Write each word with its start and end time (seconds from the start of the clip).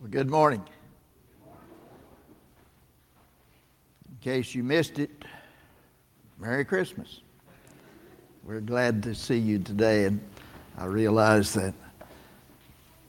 Well, 0.00 0.10
good 0.10 0.28
morning. 0.28 0.62
In 4.10 4.16
case 4.20 4.52
you 4.52 4.64
missed 4.64 4.98
it, 4.98 5.10
Merry 6.38 6.64
Christmas. 6.64 7.20
We're 8.42 8.60
glad 8.60 9.04
to 9.04 9.14
see 9.14 9.38
you 9.38 9.60
today, 9.60 10.06
and 10.06 10.20
I 10.76 10.86
realize 10.86 11.54
that 11.54 11.74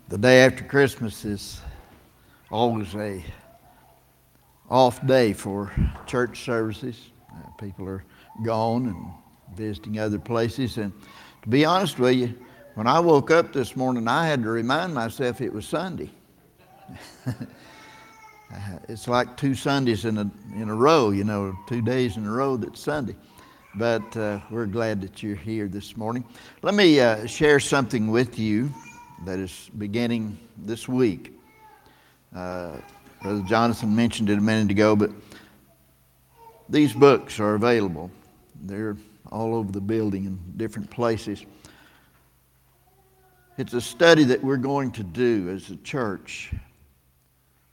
the 0.09 0.17
day 0.17 0.45
after 0.45 0.63
Christmas 0.63 1.25
is 1.25 1.59
always 2.51 2.93
a 2.95 3.25
off 4.69 5.05
day 5.07 5.33
for 5.33 5.73
church 6.05 6.45
services. 6.45 7.09
Uh, 7.31 7.49
people 7.59 7.89
are 7.89 8.03
gone 8.43 8.85
and 8.85 9.57
visiting 9.57 9.99
other 9.99 10.19
places, 10.19 10.77
and 10.77 10.93
to 11.41 11.49
be 11.49 11.65
honest 11.65 11.97
with 11.97 12.15
you, 12.15 12.35
when 12.75 12.85
I 12.85 12.99
woke 12.99 13.31
up 13.31 13.53
this 13.53 13.75
morning, 13.75 14.07
I 14.07 14.27
had 14.27 14.43
to 14.43 14.49
remind 14.49 14.93
myself 14.93 15.41
it 15.41 15.51
was 15.51 15.67
Sunday. 15.67 16.11
it's 18.87 19.07
like 19.07 19.35
two 19.37 19.55
Sundays 19.55 20.05
in 20.05 20.17
a, 20.17 20.29
in 20.55 20.69
a 20.69 20.75
row, 20.75 21.11
you 21.11 21.23
know, 21.23 21.57
two 21.67 21.81
days 21.81 22.17
in 22.17 22.25
a 22.25 22.31
row 22.31 22.57
that's 22.57 22.79
Sunday. 22.79 23.15
But 23.75 24.15
uh, 24.15 24.39
we're 24.49 24.67
glad 24.67 25.01
that 25.01 25.21
you're 25.21 25.35
here 25.35 25.67
this 25.67 25.97
morning. 25.97 26.23
Let 26.61 26.75
me 26.75 26.99
uh, 26.99 27.25
share 27.25 27.59
something 27.59 28.09
with 28.09 28.39
you 28.39 28.73
that 29.25 29.39
is 29.39 29.69
beginning 29.77 30.37
this 30.57 30.87
week. 30.87 31.33
Uh, 32.33 32.77
Brother 33.21 33.43
Jonathan 33.47 33.95
mentioned 33.95 34.29
it 34.29 34.37
a 34.37 34.41
minute 34.41 34.71
ago, 34.71 34.95
but 34.95 35.11
these 36.69 36.93
books 36.93 37.39
are 37.39 37.55
available. 37.55 38.11
They're 38.63 38.97
all 39.31 39.55
over 39.55 39.71
the 39.71 39.81
building 39.81 40.25
in 40.25 40.39
different 40.57 40.89
places. 40.89 41.45
It's 43.57 43.73
a 43.73 43.81
study 43.81 44.23
that 44.25 44.43
we're 44.43 44.57
going 44.57 44.91
to 44.91 45.03
do 45.03 45.49
as 45.49 45.69
a 45.69 45.77
church 45.77 46.53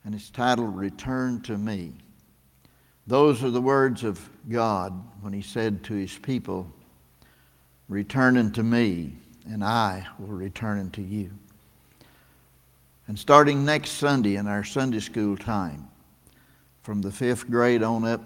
and 0.05 0.15
it's 0.15 0.30
titled 0.30 0.77
Return 0.77 1.41
to 1.42 1.56
Me. 1.56 1.92
Those 3.06 3.42
are 3.42 3.50
the 3.50 3.61
words 3.61 4.05
of 4.05 4.28
God 4.48 4.92
when 5.20 5.33
He 5.33 5.42
said 5.42 5.83
to 5.84 5.94
His 5.94 6.17
people, 6.19 6.70
Return 7.89 8.36
unto 8.36 8.62
me, 8.62 9.12
and 9.47 9.62
I 9.62 10.06
will 10.19 10.28
return 10.28 10.78
unto 10.78 11.03
you. 11.03 11.31
And 13.09 13.19
starting 13.19 13.64
next 13.64 13.91
Sunday 13.92 14.36
in 14.36 14.47
our 14.47 14.64
Sunday 14.64 15.00
school 15.00 15.36
time, 15.36 15.89
from 16.83 17.03
the 17.03 17.12
fifth 17.12 17.50
grade 17.50 17.83
on 17.83 18.05
up 18.05 18.22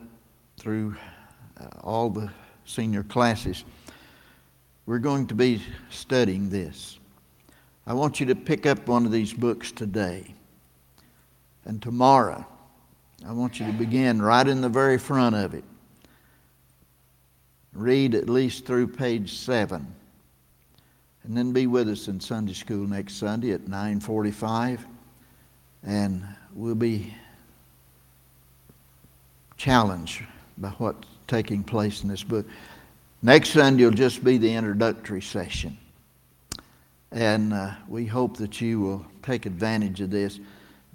through 0.59 0.95
uh, 1.61 1.69
all 1.81 2.11
the 2.11 2.31
senior 2.65 3.03
classes, 3.03 3.65
we're 4.87 4.99
going 4.99 5.27
to 5.27 5.35
be 5.35 5.61
studying 5.91 6.49
this. 6.49 6.99
I 7.87 7.95
want 7.95 8.21
you 8.21 8.27
to 8.27 8.35
pick 8.35 8.67
up 8.67 8.87
one 8.87 9.05
of 9.05 9.13
these 9.13 9.33
books 9.33 9.73
today. 9.73 10.36
And 11.67 11.83
tomorrow, 11.83 12.47
I 13.27 13.33
want 13.33 13.61
you 13.61 13.67
to 13.67 13.72
begin 13.72 14.22
right 14.22 14.47
in 14.47 14.61
the 14.61 14.69
very 14.69 14.98
front 14.98 15.36
of 15.36 15.53
it. 15.53 15.64
Read 17.75 18.14
at 18.14 18.31
least 18.31 18.64
through 18.64 18.89
page 18.89 19.34
7. 19.34 19.94
And 21.25 21.37
then 21.37 21.53
be 21.53 21.67
with 21.67 21.89
us 21.89 22.09
in 22.09 22.20
Sunday 22.20 22.55
school 22.55 22.87
next 22.87 23.17
Sunday 23.17 23.50
at 23.50 23.62
9:45 23.67 24.87
and 25.87 26.25
we'll 26.53 26.75
be 26.75 27.14
challenged 29.56 30.22
by 30.59 30.69
what's 30.70 31.06
taking 31.28 31.62
place 31.62 32.03
in 32.03 32.09
this 32.09 32.22
book. 32.22 32.47
Next 33.22 33.50
Sunday 33.50 33.84
will 33.84 33.92
just 33.92 34.22
be 34.22 34.37
the 34.39 34.53
introductory 34.53 35.22
session. 35.22 35.78
And 37.12 37.53
uh, 37.53 37.72
we 37.89 38.05
hope 38.05 38.37
that 38.39 38.61
you 38.61 38.81
will 38.81 39.06
take 39.22 39.47
advantage 39.47 40.00
of 40.00 40.11
this. 40.11 40.39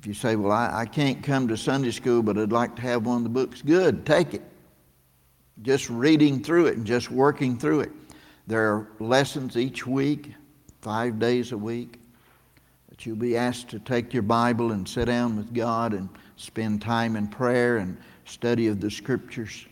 If 0.01 0.07
you 0.07 0.15
say, 0.15 0.35
Well, 0.35 0.51
I, 0.51 0.79
I 0.81 0.85
can't 0.87 1.21
come 1.21 1.47
to 1.47 1.55
Sunday 1.55 1.91
school, 1.91 2.23
but 2.23 2.35
I'd 2.35 2.51
like 2.51 2.75
to 2.77 2.81
have 2.81 3.05
one 3.05 3.17
of 3.17 3.23
the 3.23 3.29
books, 3.29 3.61
good, 3.61 4.03
take 4.03 4.33
it. 4.33 4.41
Just 5.61 5.91
reading 5.91 6.43
through 6.43 6.65
it 6.65 6.77
and 6.77 6.87
just 6.87 7.11
working 7.11 7.55
through 7.55 7.81
it. 7.81 7.91
There 8.47 8.73
are 8.73 8.87
lessons 8.99 9.57
each 9.57 9.85
week, 9.85 10.33
five 10.81 11.19
days 11.19 11.51
a 11.51 11.57
week, 11.57 11.99
that 12.89 13.05
you'll 13.05 13.15
be 13.15 13.37
asked 13.37 13.69
to 13.69 13.79
take 13.79 14.11
your 14.11 14.23
Bible 14.23 14.71
and 14.71 14.89
sit 14.89 15.05
down 15.05 15.37
with 15.37 15.53
God 15.53 15.93
and 15.93 16.09
spend 16.35 16.81
time 16.81 17.15
in 17.15 17.27
prayer 17.27 17.77
and 17.77 17.95
study 18.25 18.69
of 18.69 18.81
the 18.81 18.89
Scriptures. 18.89 19.67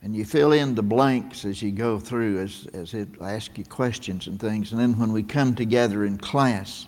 And 0.00 0.14
you 0.14 0.24
fill 0.24 0.52
in 0.52 0.76
the 0.76 0.82
blanks 0.82 1.44
as 1.44 1.60
you 1.60 1.72
go 1.72 1.98
through, 1.98 2.38
as, 2.38 2.68
as 2.72 2.94
it 2.94 3.08
asks 3.20 3.58
you 3.58 3.64
questions 3.64 4.28
and 4.28 4.38
things. 4.38 4.70
And 4.70 4.80
then 4.80 4.96
when 4.96 5.12
we 5.12 5.24
come 5.24 5.56
together 5.56 6.04
in 6.04 6.18
class, 6.18 6.86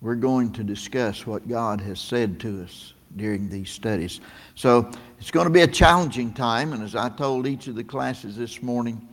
we're 0.00 0.14
going 0.14 0.52
to 0.52 0.64
discuss 0.64 1.26
what 1.26 1.48
God 1.48 1.80
has 1.80 2.00
said 2.00 2.38
to 2.40 2.62
us 2.62 2.94
during 3.16 3.48
these 3.48 3.70
studies. 3.70 4.20
So 4.54 4.90
it's 5.18 5.30
going 5.30 5.46
to 5.46 5.52
be 5.52 5.62
a 5.62 5.66
challenging 5.66 6.32
time, 6.32 6.72
and 6.72 6.82
as 6.82 6.94
I 6.94 7.08
told 7.08 7.46
each 7.46 7.66
of 7.66 7.74
the 7.74 7.84
classes 7.84 8.36
this 8.36 8.62
morning, 8.62 9.08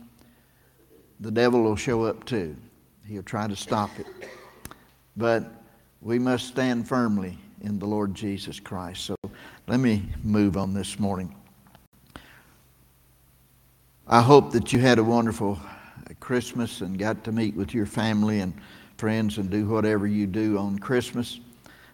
the 1.20 1.30
devil 1.30 1.62
will 1.62 1.76
show 1.76 2.04
up 2.04 2.24
too. 2.24 2.56
He'll 3.06 3.22
try 3.22 3.46
to 3.46 3.56
stop 3.56 3.90
it. 3.98 4.06
But 5.16 5.44
we 6.02 6.18
must 6.18 6.46
stand 6.46 6.86
firmly 6.86 7.38
in 7.62 7.78
the 7.78 7.86
Lord 7.86 8.14
Jesus 8.14 8.60
Christ. 8.60 9.04
So 9.04 9.16
let 9.66 9.80
me 9.80 10.02
move 10.22 10.56
on 10.56 10.74
this 10.74 10.98
morning. 10.98 11.34
I 14.06 14.20
hope 14.20 14.52
that 14.52 14.72
you 14.72 14.78
had 14.78 14.98
a 14.98 15.04
wonderful 15.04 15.58
Christmas 16.20 16.80
and 16.80 16.98
got 16.98 17.24
to 17.24 17.32
meet 17.32 17.56
with 17.56 17.74
your 17.74 17.86
family 17.86 18.40
and 18.40 18.54
friends 18.96 19.36
and 19.36 19.50
do 19.50 19.66
whatever 19.66 20.06
you 20.06 20.26
do 20.26 20.56
on 20.56 20.78
Christmas. 20.78 21.40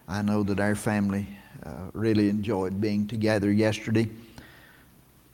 I 0.07 0.23
know 0.23 0.43
that 0.45 0.61
our 0.61 0.77
family 0.77 1.27
uh, 1.65 1.71
really 1.93 2.29
enjoyed 2.29 2.81
being 2.81 3.09
together 3.09 3.51
yesterday. 3.51 4.09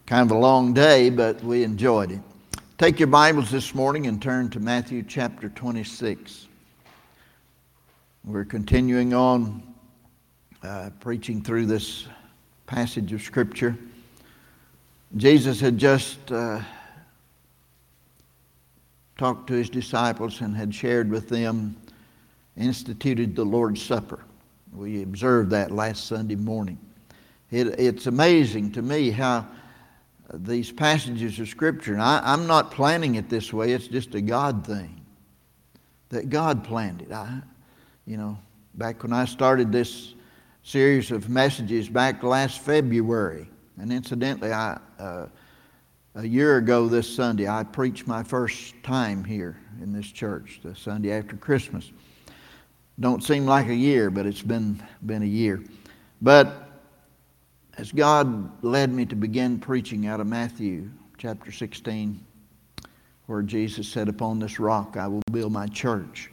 Kind 0.06 0.30
of 0.30 0.36
a 0.36 0.40
long 0.40 0.72
day, 0.72 1.10
but 1.10 1.42
we 1.42 1.64
enjoyed 1.64 2.12
it. 2.12 2.20
Take 2.78 2.98
your 2.98 3.08
Bibles 3.08 3.50
this 3.50 3.74
morning 3.74 4.06
and 4.06 4.22
turn 4.22 4.48
to 4.50 4.60
Matthew 4.60 5.02
chapter 5.02 5.50
26. 5.50 6.46
We're 8.24 8.44
continuing 8.44 9.12
on 9.12 9.62
uh, 10.62 10.90
preaching 11.00 11.42
through 11.42 11.66
this 11.66 12.06
passage 12.66 13.12
of 13.12 13.20
Scripture. 13.20 13.76
Jesus 15.16 15.60
had 15.60 15.76
just 15.76 16.32
uh, 16.32 16.60
talked 19.18 19.48
to 19.48 19.54
his 19.54 19.68
disciples 19.68 20.40
and 20.40 20.56
had 20.56 20.72
shared 20.72 21.10
with 21.10 21.28
them, 21.28 21.76
instituted 22.56 23.34
the 23.34 23.44
Lord's 23.44 23.82
Supper. 23.82 24.24
We 24.72 25.02
observed 25.02 25.50
that 25.50 25.72
last 25.72 26.06
Sunday 26.06 26.36
morning. 26.36 26.78
It, 27.50 27.78
it's 27.80 28.06
amazing 28.06 28.72
to 28.72 28.82
me 28.82 29.10
how 29.10 29.46
these 30.32 30.70
passages 30.70 31.38
of 31.40 31.48
Scripture, 31.48 31.94
and 31.94 32.02
I, 32.02 32.32
am 32.32 32.46
not 32.46 32.70
planning 32.70 33.16
it 33.16 33.28
this 33.28 33.52
way, 33.52 33.72
it's 33.72 33.88
just 33.88 34.14
a 34.14 34.20
God 34.20 34.64
thing. 34.64 35.00
That 36.10 36.30
God 36.30 36.62
planned 36.64 37.02
it. 37.02 37.12
I, 37.12 37.40
you 38.06 38.16
know, 38.16 38.38
back 38.74 39.02
when 39.02 39.12
I 39.12 39.24
started 39.24 39.72
this 39.72 40.14
series 40.62 41.10
of 41.10 41.28
messages 41.28 41.88
back 41.88 42.22
last 42.22 42.60
February, 42.60 43.48
and 43.80 43.92
incidentally, 43.92 44.52
I. 44.52 44.78
Uh, 44.98 45.26
a 46.14 46.26
year 46.26 46.56
ago 46.56 46.88
this 46.88 47.12
Sunday, 47.12 47.48
I 47.48 47.64
preached 47.64 48.06
my 48.06 48.22
first 48.22 48.74
time 48.82 49.24
here 49.24 49.60
in 49.82 49.92
this 49.92 50.06
church, 50.06 50.60
the 50.62 50.74
Sunday 50.74 51.12
after 51.12 51.36
Christmas. 51.36 51.90
Don't 53.00 53.22
seem 53.22 53.46
like 53.46 53.68
a 53.68 53.74
year, 53.74 54.10
but 54.10 54.26
it's 54.26 54.42
been, 54.42 54.82
been 55.06 55.22
a 55.22 55.26
year. 55.26 55.62
But 56.20 56.68
as 57.76 57.92
God 57.92 58.64
led 58.64 58.90
me 58.90 59.06
to 59.06 59.14
begin 59.14 59.60
preaching 59.60 60.06
out 60.06 60.18
of 60.18 60.26
Matthew 60.26 60.90
chapter 61.16 61.52
16, 61.52 62.24
where 63.26 63.42
Jesus 63.42 63.86
said, 63.86 64.08
Upon 64.08 64.40
this 64.40 64.58
rock 64.58 64.96
I 64.96 65.06
will 65.06 65.22
build 65.30 65.52
my 65.52 65.66
church. 65.68 66.30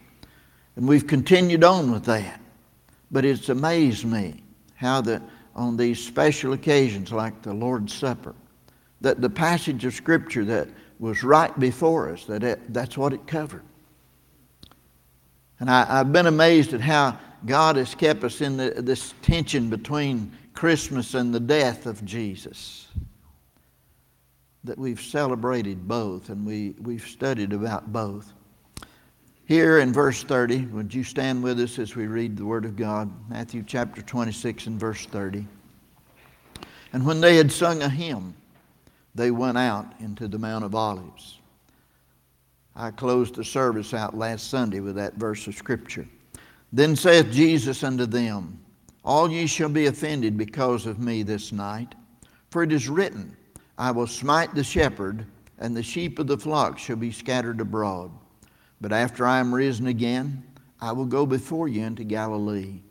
And 0.76 0.88
we've 0.88 1.06
continued 1.06 1.64
on 1.64 1.92
with 1.92 2.06
that. 2.06 2.42
But 3.12 3.26
it's 3.26 3.50
amazed 3.50 4.06
me 4.06 4.42
how 4.74 5.02
that 5.02 5.22
on 5.56 5.78
these 5.78 6.04
special 6.04 6.54
occasions 6.54 7.12
like 7.12 7.42
the 7.44 7.54
Lord's 7.54 7.94
Supper, 7.94 8.34
that 9.06 9.22
the 9.22 9.30
passage 9.30 9.86
of 9.86 9.94
Scripture 9.94 10.44
that 10.46 10.68
was 10.98 11.24
right 11.24 11.58
before 11.60 12.12
us, 12.12 12.26
that 12.26 12.44
it, 12.44 12.74
that's 12.74 12.98
what 12.98 13.14
it 13.14 13.28
covered. 13.28 13.62
And 15.60 15.70
I, 15.70 15.86
have 15.86 16.12
been 16.12 16.26
amazed 16.26 16.74
at 16.74 16.82
how 16.82 17.20
God 17.46 17.76
has 17.76 17.94
kept 17.94 18.24
us 18.24 18.42
in 18.42 18.58
the, 18.58 18.72
this 18.72 19.14
tension 19.22 19.70
between 19.70 20.36
Christmas 20.56 21.14
and 21.14 21.32
the 21.32 21.40
death 21.40 21.86
of 21.86 22.04
Jesus. 22.04 22.88
That 24.64 24.80
we've 24.80 25.00
celebrated 25.00 25.88
both 25.88 26.30
and 26.30 26.44
we, 26.44 26.74
we've 26.82 27.06
studied 27.06 27.54
about 27.54 27.94
both. 27.94 28.34
Here 29.46 29.78
in 29.78 29.94
verse 29.94 30.24
30, 30.24 30.66
would 30.72 30.92
you 30.92 31.04
stand 31.04 31.44
with 31.44 31.60
us 31.60 31.78
as 31.78 31.96
we 31.96 32.08
read 32.08 32.38
the 32.38 32.46
Word 32.46 32.66
of 32.66 32.76
God? 32.76 33.12
Matthew 33.30 33.64
chapter 33.68 34.02
26 34.02 34.66
and 34.66 34.80
verse 34.80 35.06
30. 35.06 35.46
And 36.92 37.06
when 37.06 37.22
they 37.22 37.36
had 37.36 37.52
sung 37.52 37.84
a 37.84 37.90
hymn, 37.90 38.34
they 39.16 39.32
went 39.32 39.58
out 39.58 39.94
into 40.00 40.28
the 40.28 40.38
Mount 40.38 40.66
of 40.66 40.76
Olives. 40.76 41.40
I 42.76 42.92
closed 42.92 43.36
the 43.36 43.44
service 43.44 43.94
out 43.94 44.18
last 44.18 44.50
Sunday 44.50 44.82
with 44.82 44.96
that 44.96 45.16
verse 45.16 45.48
of 45.48 45.56
Scripture. 45.56 46.06
Then 46.74 46.98
saith 46.98 47.32
Jesus 47.32 47.84
unto 47.84 48.06
them, 48.06 48.60
All 49.06 49.32
ye 49.32 49.48
shall 49.48 49.70
be 49.70 49.86
offended 49.86 50.38
because 50.38 50.86
of 50.86 51.00
me 51.00 51.24
this 51.24 51.54
night. 51.54 51.96
For 52.50 52.64
it 52.64 52.74
is 52.74 52.90
written, 52.90 53.36
I 53.78 53.92
will 53.92 54.08
smite 54.08 54.54
the 54.54 54.64
shepherd, 54.64 55.26
and 55.58 55.76
the 55.76 55.84
sheep 55.84 56.20
of 56.20 56.28
the 56.28 56.38
flock 56.38 56.78
shall 56.78 56.98
be 56.98 57.12
scattered 57.12 57.62
abroad. 57.62 58.12
But 58.82 58.92
after 58.92 59.26
I 59.26 59.40
am 59.40 59.56
risen 59.56 59.88
again, 59.88 60.44
I 60.82 60.92
will 60.92 61.06
go 61.06 61.26
before 61.26 61.70
you 61.70 61.84
into 61.84 62.04
Galilee. 62.04 62.82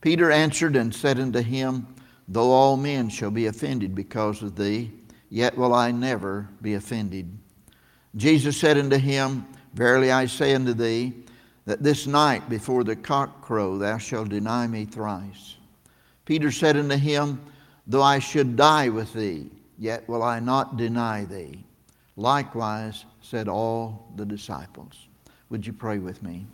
Peter 0.00 0.30
answered 0.30 0.74
and 0.74 0.94
said 0.94 1.20
unto 1.20 1.42
him, 1.42 1.86
Though 2.28 2.50
all 2.50 2.78
men 2.78 3.10
shall 3.10 3.30
be 3.30 3.46
offended 3.46 3.94
because 3.94 4.42
of 4.42 4.56
thee, 4.56 4.90
yet 5.32 5.56
will 5.56 5.72
I 5.72 5.92
never 5.92 6.46
be 6.60 6.74
offended. 6.74 7.26
Jesus 8.14 8.54
said 8.54 8.76
unto 8.76 8.98
him, 8.98 9.46
Verily 9.72 10.12
I 10.12 10.26
say 10.26 10.54
unto 10.54 10.74
thee, 10.74 11.14
that 11.64 11.82
this 11.82 12.06
night 12.06 12.50
before 12.50 12.84
the 12.84 12.94
cock 12.94 13.40
crow 13.40 13.78
thou 13.78 13.96
shalt 13.96 14.28
deny 14.28 14.66
me 14.66 14.84
thrice. 14.84 15.56
Peter 16.26 16.50
said 16.50 16.76
unto 16.76 16.96
him, 16.96 17.40
Though 17.86 18.02
I 18.02 18.18
should 18.18 18.56
die 18.56 18.90
with 18.90 19.14
thee, 19.14 19.48
yet 19.78 20.06
will 20.06 20.22
I 20.22 20.38
not 20.38 20.76
deny 20.76 21.24
thee. 21.24 21.64
Likewise 22.16 23.06
said 23.22 23.48
all 23.48 24.12
the 24.16 24.26
disciples. 24.26 25.08
Would 25.48 25.66
you 25.66 25.72
pray 25.72 25.98
with 25.98 26.22
me? 26.22 26.44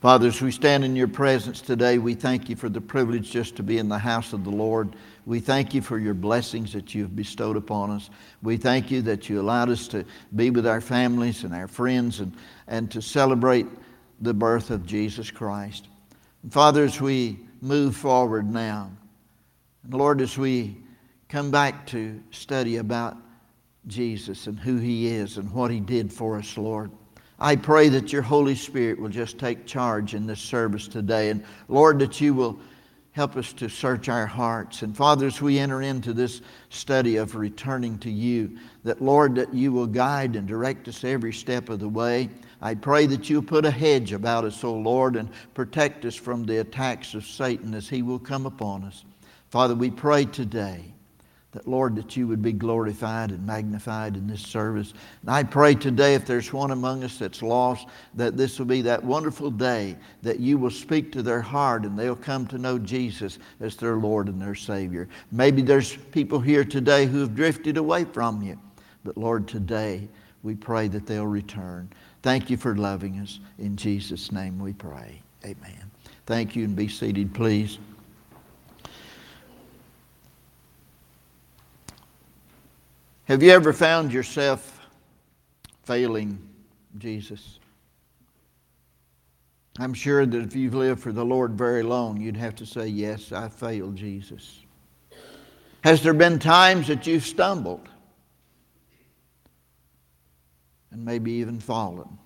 Father, 0.00 0.28
as 0.28 0.40
we 0.40 0.52
stand 0.52 0.84
in 0.84 0.94
your 0.94 1.08
presence 1.08 1.60
today, 1.60 1.98
we 1.98 2.14
thank 2.14 2.48
you 2.48 2.54
for 2.54 2.68
the 2.68 2.80
privilege 2.80 3.28
just 3.28 3.56
to 3.56 3.64
be 3.64 3.78
in 3.78 3.88
the 3.88 3.98
house 3.98 4.32
of 4.32 4.44
the 4.44 4.50
Lord. 4.50 4.94
We 5.26 5.40
thank 5.40 5.74
you 5.74 5.82
for 5.82 5.98
your 5.98 6.14
blessings 6.14 6.72
that 6.72 6.94
you 6.94 7.02
have 7.02 7.16
bestowed 7.16 7.56
upon 7.56 7.90
us. 7.90 8.10
We 8.42 8.56
thank 8.56 8.92
you 8.92 9.02
that 9.02 9.28
you 9.28 9.40
allowed 9.40 9.70
us 9.70 9.88
to 9.88 10.04
be 10.34 10.50
with 10.50 10.68
our 10.68 10.80
families 10.80 11.42
and 11.42 11.52
our 11.52 11.66
friends 11.66 12.20
and, 12.20 12.32
and 12.68 12.88
to 12.92 13.02
celebrate 13.02 13.66
the 14.20 14.32
birth 14.32 14.70
of 14.70 14.86
Jesus 14.86 15.32
Christ. 15.32 15.88
And 16.44 16.52
Father, 16.52 16.84
as 16.84 17.00
we 17.00 17.40
move 17.60 17.96
forward 17.96 18.48
now, 18.48 18.88
and 19.82 19.94
Lord, 19.94 20.20
as 20.20 20.38
we 20.38 20.76
come 21.28 21.50
back 21.50 21.86
to 21.88 22.22
study 22.30 22.76
about 22.76 23.16
Jesus 23.88 24.46
and 24.46 24.58
who 24.58 24.76
he 24.76 25.08
is 25.08 25.38
and 25.38 25.50
what 25.50 25.72
he 25.72 25.80
did 25.80 26.12
for 26.12 26.36
us, 26.36 26.56
Lord. 26.56 26.92
I 27.38 27.56
pray 27.56 27.88
that 27.90 28.12
your 28.12 28.22
Holy 28.22 28.54
Spirit 28.54 29.00
will 29.00 29.08
just 29.08 29.38
take 29.38 29.66
charge 29.66 30.14
in 30.14 30.26
this 30.26 30.40
service 30.40 30.88
today. 30.88 31.30
And 31.30 31.44
Lord, 31.68 31.98
that 31.98 32.20
you 32.20 32.32
will 32.32 32.58
help 33.16 33.34
us 33.34 33.54
to 33.54 33.66
search 33.66 34.10
our 34.10 34.26
hearts. 34.26 34.82
And 34.82 34.94
Father, 34.94 35.26
as 35.26 35.40
we 35.40 35.58
enter 35.58 35.80
into 35.80 36.12
this 36.12 36.42
study 36.68 37.16
of 37.16 37.34
returning 37.34 37.98
to 38.00 38.10
you, 38.10 38.58
that 38.84 39.00
Lord, 39.00 39.36
that 39.36 39.54
you 39.54 39.72
will 39.72 39.86
guide 39.86 40.36
and 40.36 40.46
direct 40.46 40.86
us 40.86 41.02
every 41.02 41.32
step 41.32 41.70
of 41.70 41.80
the 41.80 41.88
way. 41.88 42.28
I 42.60 42.74
pray 42.74 43.06
that 43.06 43.30
you'll 43.30 43.40
put 43.40 43.64
a 43.64 43.70
hedge 43.70 44.12
about 44.12 44.44
us, 44.44 44.62
O 44.62 44.74
Lord, 44.74 45.16
and 45.16 45.30
protect 45.54 46.04
us 46.04 46.14
from 46.14 46.44
the 46.44 46.58
attacks 46.58 47.14
of 47.14 47.24
Satan 47.24 47.72
as 47.72 47.88
he 47.88 48.02
will 48.02 48.18
come 48.18 48.44
upon 48.44 48.84
us. 48.84 49.06
Father, 49.48 49.74
we 49.74 49.90
pray 49.90 50.26
today 50.26 50.92
that, 51.56 51.66
Lord, 51.66 51.96
that 51.96 52.18
you 52.18 52.28
would 52.28 52.42
be 52.42 52.52
glorified 52.52 53.30
and 53.30 53.46
magnified 53.46 54.14
in 54.14 54.26
this 54.26 54.42
service. 54.42 54.92
And 55.22 55.30
I 55.30 55.42
pray 55.42 55.74
today, 55.74 56.14
if 56.14 56.26
there's 56.26 56.52
one 56.52 56.70
among 56.70 57.02
us 57.02 57.18
that's 57.18 57.40
lost, 57.40 57.88
that 58.12 58.36
this 58.36 58.58
will 58.58 58.66
be 58.66 58.82
that 58.82 59.02
wonderful 59.02 59.50
day 59.50 59.96
that 60.20 60.38
you 60.38 60.58
will 60.58 60.70
speak 60.70 61.10
to 61.12 61.22
their 61.22 61.40
heart 61.40 61.84
and 61.84 61.98
they'll 61.98 62.14
come 62.14 62.46
to 62.48 62.58
know 62.58 62.78
Jesus 62.78 63.38
as 63.60 63.74
their 63.76 63.96
Lord 63.96 64.28
and 64.28 64.40
their 64.40 64.54
Savior. 64.54 65.08
Maybe 65.32 65.62
there's 65.62 65.96
people 65.96 66.40
here 66.40 66.62
today 66.62 67.06
who 67.06 67.20
have 67.20 67.34
drifted 67.34 67.78
away 67.78 68.04
from 68.04 68.42
you. 68.42 68.60
But 69.02 69.16
Lord, 69.16 69.48
today 69.48 70.08
we 70.42 70.56
pray 70.56 70.88
that 70.88 71.06
they'll 71.06 71.26
return. 71.26 71.88
Thank 72.20 72.50
you 72.50 72.58
for 72.58 72.76
loving 72.76 73.18
us. 73.20 73.40
In 73.58 73.76
Jesus' 73.76 74.30
name 74.30 74.58
we 74.58 74.74
pray. 74.74 75.22
Amen. 75.42 75.90
Thank 76.26 76.54
you 76.54 76.64
and 76.64 76.76
be 76.76 76.88
seated, 76.88 77.32
please. 77.32 77.78
Have 83.26 83.42
you 83.42 83.50
ever 83.50 83.72
found 83.72 84.12
yourself 84.12 84.78
failing 85.82 86.38
Jesus? 86.96 87.58
I'm 89.80 89.94
sure 89.94 90.24
that 90.24 90.42
if 90.42 90.54
you've 90.54 90.74
lived 90.74 91.00
for 91.00 91.10
the 91.10 91.24
Lord 91.24 91.52
very 91.52 91.82
long, 91.82 92.20
you'd 92.20 92.36
have 92.36 92.54
to 92.56 92.66
say, 92.66 92.86
Yes, 92.86 93.32
I 93.32 93.48
failed 93.48 93.96
Jesus. 93.96 94.64
Has 95.82 96.04
there 96.04 96.14
been 96.14 96.38
times 96.38 96.86
that 96.86 97.06
you've 97.06 97.26
stumbled 97.26 97.88
and 100.92 101.04
maybe 101.04 101.32
even 101.32 101.58
fallen? 101.58 102.18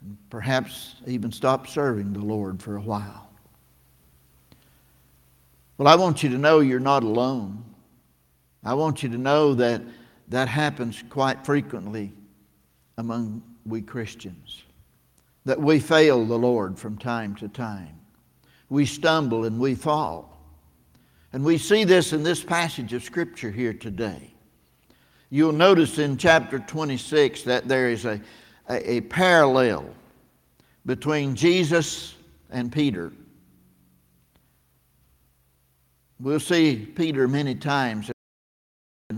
And 0.00 0.16
perhaps 0.30 0.96
even 1.06 1.30
stopped 1.32 1.68
serving 1.68 2.14
the 2.14 2.24
Lord 2.24 2.62
for 2.62 2.76
a 2.76 2.80
while? 2.80 3.28
Well, 5.76 5.86
I 5.86 5.96
want 5.96 6.22
you 6.22 6.30
to 6.30 6.38
know 6.38 6.60
you're 6.60 6.80
not 6.80 7.02
alone. 7.02 7.62
I 8.64 8.74
want 8.74 9.02
you 9.02 9.08
to 9.08 9.18
know 9.18 9.54
that 9.54 9.82
that 10.28 10.48
happens 10.48 11.02
quite 11.10 11.44
frequently 11.44 12.12
among 12.96 13.42
we 13.66 13.82
Christians. 13.82 14.62
That 15.44 15.60
we 15.60 15.80
fail 15.80 16.24
the 16.24 16.38
Lord 16.38 16.78
from 16.78 16.96
time 16.96 17.34
to 17.36 17.48
time. 17.48 17.98
We 18.68 18.86
stumble 18.86 19.44
and 19.44 19.58
we 19.58 19.74
fall. 19.74 20.38
And 21.32 21.44
we 21.44 21.58
see 21.58 21.84
this 21.84 22.12
in 22.12 22.22
this 22.22 22.42
passage 22.42 22.92
of 22.92 23.02
Scripture 23.02 23.50
here 23.50 23.72
today. 23.72 24.32
You'll 25.30 25.52
notice 25.52 25.98
in 25.98 26.16
chapter 26.16 26.58
26 26.58 27.42
that 27.44 27.66
there 27.66 27.88
is 27.88 28.04
a, 28.04 28.20
a, 28.68 28.92
a 28.92 29.00
parallel 29.02 29.86
between 30.84 31.34
Jesus 31.34 32.14
and 32.50 32.70
Peter. 32.70 33.12
We'll 36.20 36.38
see 36.38 36.76
Peter 36.76 37.26
many 37.26 37.54
times 37.54 38.10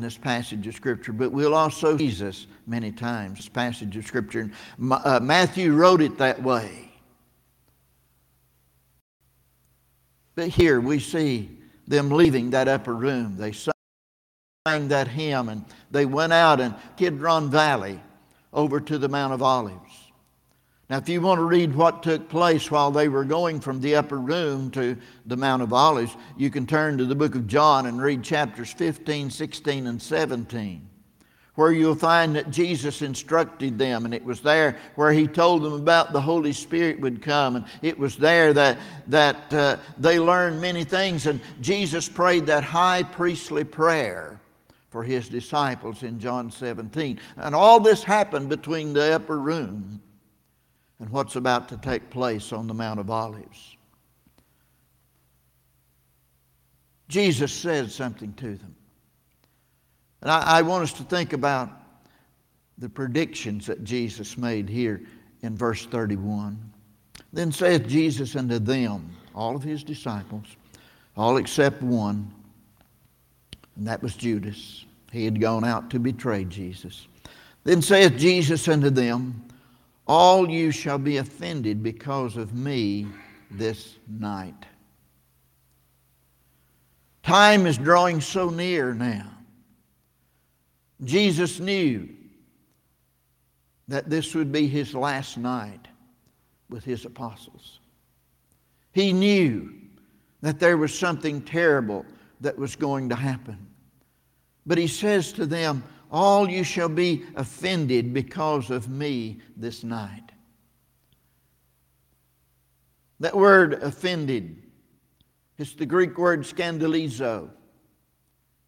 this 0.05 0.17
passage 0.17 0.67
of 0.67 0.75
Scripture, 0.75 1.13
but 1.13 1.33
we'll 1.33 1.55
also 1.55 1.97
see 1.97 2.07
Jesus 2.07 2.47
many 2.67 2.93
times, 2.93 3.39
this 3.39 3.49
passage 3.49 3.97
of 3.97 4.07
Scripture. 4.07 4.51
Uh, 4.91 5.19
Matthew 5.21 5.73
wrote 5.73 6.03
it 6.03 6.19
that 6.19 6.43
way. 6.43 6.93
But 10.35 10.49
here 10.49 10.81
we 10.81 10.99
see 10.99 11.51
them 11.87 12.11
leaving 12.11 12.51
that 12.51 12.69
upper 12.69 12.95
room. 12.95 13.37
They 13.37 13.53
sang 13.53 14.89
that 14.89 15.09
hymn 15.09 15.49
and 15.49 15.65
they 15.91 16.07
went 16.07 16.33
out 16.33 16.61
in 16.61 16.75
Kidron 16.97 17.51
Valley 17.51 18.01
over 18.53 18.81
to 18.81 18.99
the 18.99 19.09
Mount 19.09 19.33
of 19.33 19.43
Olives. 19.43 20.04
Now, 20.91 20.99
if 20.99 21.09
you 21.09 21.23
want 21.23 21.39
to 21.39 21.45
read 21.45 21.75
what 21.75 22.03
took 22.03 22.29
place 22.29 22.71
while 22.71 22.91
they 22.91 23.09
were 23.09 23.25
going 23.25 23.59
from 23.59 23.81
the 23.81 23.97
upper 23.97 24.19
room 24.19 24.71
to 24.73 24.97
the 25.25 25.37
Mount 25.37 25.63
of 25.63 25.73
Olives, 25.73 26.15
you 26.37 26.51
can 26.51 26.67
turn 26.67 26.99
to 26.99 27.07
the 27.07 27.15
book 27.15 27.35
of 27.35 27.47
John 27.47 27.87
and 27.87 28.01
read 28.01 28.23
chapters 28.23 28.71
15, 28.71 29.31
16, 29.31 29.87
and 29.87 30.01
17, 30.01 30.87
where 31.55 31.73
you'll 31.73 31.95
find 31.95 32.37
that 32.37 32.51
Jesus 32.51 33.01
instructed 33.01 33.79
them. 33.79 34.05
And 34.05 34.13
it 34.13 34.23
was 34.23 34.43
there 34.43 34.77
where 34.95 35.11
he 35.11 35.27
told 35.27 35.63
them 35.63 35.73
about 35.73 36.13
the 36.13 36.21
Holy 36.21 36.53
Spirit 36.53 37.01
would 37.01 37.23
come. 37.23 37.57
And 37.57 37.65
it 37.81 37.99
was 37.99 38.19
there 38.19 38.53
that, 38.53 38.77
that 39.07 39.55
uh, 39.55 39.79
they 39.97 40.19
learned 40.21 40.61
many 40.61 40.85
things. 40.85 41.27
And 41.27 41.41
Jesus 41.63 42.11
prayed 42.11 42.45
that 42.47 42.63
high 42.63 43.05
priestly 43.05 43.65
prayer 43.65 44.39
for 44.91 45.03
his 45.03 45.31
disciples 45.31 46.03
in 46.03 46.21
John 46.21 46.51
17. 46.51 47.19
And 47.39 47.55
all 47.55 47.81
this 47.81 48.05
happened 48.05 48.51
between 48.51 48.93
the 48.93 49.15
upper 49.15 49.41
room 49.41 50.03
and 51.01 51.11
what's 51.11 51.37
about 51.37 51.69
to 51.69 51.77
take 51.77 52.11
place 52.11 52.53
on 52.53 52.67
the 52.67 52.75
Mount 52.75 53.01
of 53.01 53.11
Olives. 53.11 53.77
Jesus 57.09 57.53
said 57.53 57.91
something 57.91 58.33
to 58.35 58.57
them. 58.57 58.75
And 60.23 60.31
I, 60.31 60.59
I, 60.59 60.63
want 60.63 60.85
us 60.85 60.93
to 60.95 61.03
think 61.03 61.33
about 61.33 61.71
the 62.79 62.89
predictions 62.89 63.67
that 63.67 63.85
Jesus 63.85 64.39
made 64.39 64.69
here 64.69 65.03
in 65.43 65.57
verse 65.57 65.85
31. 65.85 66.59
Then 67.33 67.53
saith 67.53 67.87
Jesus 67.87 68.35
unto 68.37 68.59
them, 68.59 69.15
all 69.35 69.55
of 69.55 69.63
his 69.63 69.85
disciples, 69.85 70.47
all 71.17 71.37
except 71.37 71.83
one, 71.83 72.33
and 73.77 73.87
that 73.87 74.03
was 74.03 74.17
Judas. 74.17 74.85
He 75.13 75.25
had 75.25 75.41
gone 75.41 75.65
out 75.65 75.91
to 75.91 75.99
betray 75.99 76.45
Jesus. 76.45 77.07
Then 77.65 77.83
saith 77.83 78.17
Jesus 78.17 78.67
unto 78.69 78.91
them, 78.91 79.44
all 80.07 80.49
you 80.51 80.71
shall 80.71 80.99
be 80.99 81.17
offended 81.17 81.83
because 81.83 82.37
of 82.37 82.55
me 82.55 83.07
this 83.51 83.97
night. 84.09 84.67
Time 87.23 87.67
is 87.67 87.79
drawing 87.79 88.21
so 88.21 88.51
near 88.51 88.93
now. 88.93 89.31
Jesus 91.03 91.59
knew 91.59 92.09
that 93.89 94.11
this 94.11 94.35
would 94.35 94.53
be 94.53 94.67
his 94.67 94.95
last 94.95 95.39
night 95.39 95.89
with 96.69 96.85
his 96.85 97.05
apostles. 97.05 97.81
He 98.93 99.13
knew 99.13 99.73
that 100.43 100.61
there 100.61 100.77
was 100.77 100.97
something 100.97 101.41
terrible 101.43 102.05
that 102.41 102.59
was 102.59 102.77
going 102.77 103.09
to 103.09 103.17
happen. 103.17 103.59
But 104.67 104.79
he 104.79 104.87
says 104.87 105.33
to 105.33 105.47
them, 105.47 105.83
all 106.11 106.49
you 106.49 106.65
shall 106.65 106.89
be 106.89 107.25
offended 107.37 108.15
because 108.15 108.71
of 108.71 108.89
me 108.89 109.39
this 109.57 109.85
night. 109.85 110.33
That 113.21 113.37
word 113.37 113.75
offended, 113.75 114.63
it's 115.59 115.75
the 115.75 115.87
Greek 115.87 116.19
word 116.19 116.43
scandalizo, 116.43 117.51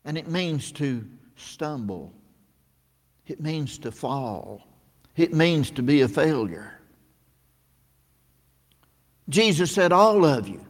and 0.04 0.16
it 0.16 0.28
means 0.28 0.72
to 0.72 1.06
stumble. 1.36 2.12
It 3.26 3.40
means 3.40 3.78
to 3.78 3.90
fall. 3.90 4.62
It 5.16 5.34
means 5.34 5.70
to 5.72 5.82
be 5.82 6.02
a 6.02 6.08
failure. 6.08 6.80
Jesus 9.28 9.72
said, 9.72 9.92
All 9.92 10.24
of 10.24 10.48
you, 10.48 10.64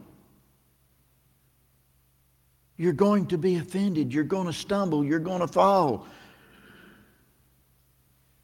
you're 2.77 2.93
going 2.93 3.27
to 3.27 3.37
be 3.37 3.57
offended. 3.57 4.13
You're 4.13 4.23
going 4.23 4.47
to 4.47 4.53
stumble. 4.53 5.03
You're 5.03 5.19
going 5.19 5.41
to 5.41 5.47
fall. 5.47 6.07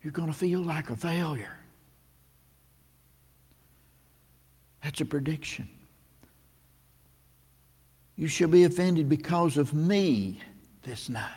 You're 0.04 0.12
going 0.12 0.28
to 0.28 0.38
feel 0.38 0.62
like 0.62 0.90
a 0.90 0.96
failure. 0.98 1.58
That's 4.84 5.00
a 5.00 5.06
prediction. 5.06 5.70
You 8.18 8.28
shall 8.28 8.50
be 8.50 8.66
offended 8.66 9.08
because 9.08 9.58
of 9.58 9.74
me 9.74 10.40
this 10.84 11.08
night. 11.08 11.30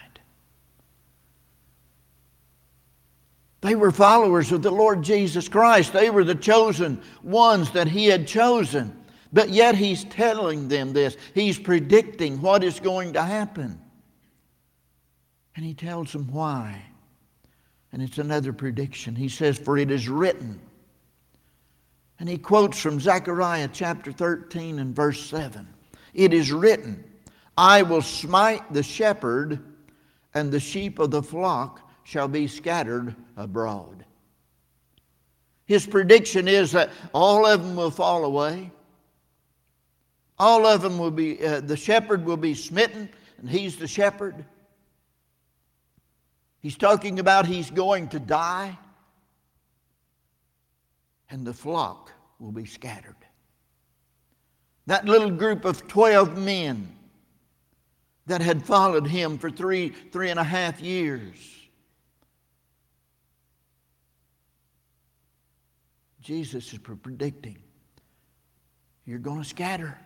They 3.60 3.76
were 3.76 3.92
followers 3.92 4.52
of 4.52 4.62
the 4.62 4.70
Lord 4.70 5.02
Jesus 5.02 5.48
Christ. 5.48 5.92
They 5.92 6.10
were 6.10 6.24
the 6.24 6.34
chosen 6.34 7.00
ones 7.22 7.70
that 7.70 7.88
He 7.88 8.06
had 8.06 8.26
chosen. 8.26 9.04
But 9.32 9.50
yet 9.50 9.76
He's 9.76 10.04
telling 10.04 10.68
them 10.68 10.92
this. 10.92 11.16
He's 11.34 11.58
predicting 11.58 12.40
what 12.40 12.64
is 12.64 12.80
going 12.80 13.12
to 13.14 13.22
happen. 13.22 13.80
And 15.54 15.64
He 15.64 15.72
tells 15.72 16.12
them 16.12 16.30
why. 16.30 16.82
And 17.96 18.02
it's 18.02 18.18
another 18.18 18.52
prediction. 18.52 19.16
He 19.16 19.30
says, 19.30 19.56
For 19.56 19.78
it 19.78 19.90
is 19.90 20.06
written. 20.06 20.60
And 22.18 22.28
he 22.28 22.36
quotes 22.36 22.78
from 22.78 23.00
Zechariah 23.00 23.70
chapter 23.72 24.12
13 24.12 24.80
and 24.80 24.94
verse 24.94 25.24
7. 25.24 25.66
It 26.12 26.34
is 26.34 26.52
written, 26.52 27.02
I 27.56 27.80
will 27.80 28.02
smite 28.02 28.70
the 28.70 28.82
shepherd, 28.82 29.64
and 30.34 30.52
the 30.52 30.60
sheep 30.60 30.98
of 30.98 31.10
the 31.10 31.22
flock 31.22 31.90
shall 32.04 32.28
be 32.28 32.46
scattered 32.48 33.16
abroad. 33.34 34.04
His 35.64 35.86
prediction 35.86 36.48
is 36.48 36.72
that 36.72 36.90
all 37.14 37.46
of 37.46 37.62
them 37.62 37.76
will 37.76 37.90
fall 37.90 38.26
away. 38.26 38.72
All 40.38 40.66
of 40.66 40.82
them 40.82 40.98
will 40.98 41.10
be, 41.10 41.42
uh, 41.42 41.60
the 41.60 41.78
shepherd 41.78 42.26
will 42.26 42.36
be 42.36 42.52
smitten, 42.52 43.08
and 43.38 43.48
he's 43.48 43.76
the 43.76 43.88
shepherd. 43.88 44.44
He's 46.66 46.76
talking 46.76 47.20
about 47.20 47.46
he's 47.46 47.70
going 47.70 48.08
to 48.08 48.18
die, 48.18 48.76
and 51.30 51.46
the 51.46 51.54
flock 51.54 52.10
will 52.40 52.50
be 52.50 52.64
scattered. 52.66 53.14
That 54.86 55.04
little 55.04 55.30
group 55.30 55.64
of 55.64 55.86
12 55.86 56.36
men 56.36 56.92
that 58.26 58.40
had 58.40 58.66
followed 58.66 59.06
him 59.06 59.38
for 59.38 59.48
three, 59.48 59.90
three 60.10 60.28
and 60.28 60.40
a 60.40 60.42
half 60.42 60.80
years. 60.80 61.36
Jesus 66.20 66.72
is 66.72 66.80
predicting 66.80 67.58
you're 69.04 69.20
going 69.20 69.40
to 69.40 69.48
scatter, 69.48 69.96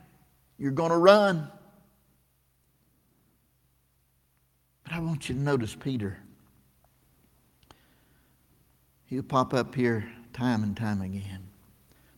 you're 0.59 0.73
going 0.73 0.91
to 0.91 0.99
run. 0.99 1.51
But 4.85 4.93
I 4.93 4.99
want 4.99 5.31
you 5.31 5.37
to 5.37 5.41
notice 5.41 5.75
Peter. 5.75 6.19
He'll 9.11 9.25
pop 9.25 9.53
up 9.55 9.75
here 9.75 10.09
time 10.33 10.63
and 10.63 10.77
time 10.77 11.03
again. 11.03 11.41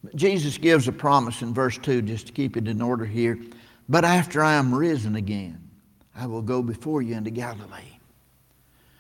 But 0.05 0.15
Jesus 0.15 0.59
gives 0.59 0.89
a 0.89 0.93
promise 0.93 1.41
in 1.41 1.55
verse 1.55 1.79
2, 1.79 2.03
just 2.03 2.27
to 2.27 2.33
keep 2.35 2.59
it 2.59 2.69
in 2.69 2.83
order 2.83 3.07
here. 3.07 3.39
But 3.89 4.05
after 4.05 4.45
I 4.45 4.55
am 4.55 4.75
risen 4.75 5.17
again, 5.17 5.59
I 6.15 6.27
will 6.27 6.43
go 6.43 6.63
before 6.63 7.01
you 7.01 7.15
into 7.17 7.31
Galilee. 7.31 7.99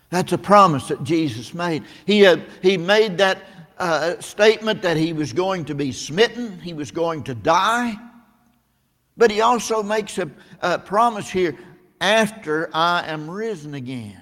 That's 0.08 0.32
a 0.32 0.38
promise 0.38 0.88
that 0.88 1.04
Jesus 1.04 1.52
made. 1.52 1.84
He, 2.06 2.20
had, 2.20 2.46
he 2.62 2.78
made 2.78 3.18
that 3.18 3.42
uh, 3.76 4.18
statement 4.20 4.80
that 4.82 4.96
he 4.96 5.12
was 5.12 5.34
going 5.34 5.66
to 5.66 5.74
be 5.74 5.92
smitten, 5.92 6.58
he 6.60 6.72
was 6.72 6.90
going 6.90 7.24
to 7.24 7.34
die. 7.34 7.94
But 9.18 9.30
he 9.30 9.42
also 9.42 9.82
makes 9.82 10.16
a, 10.16 10.30
a 10.62 10.78
promise 10.78 11.28
here 11.28 11.58
after 12.00 12.70
I 12.72 13.04
am 13.06 13.30
risen 13.30 13.74
again. 13.74 14.21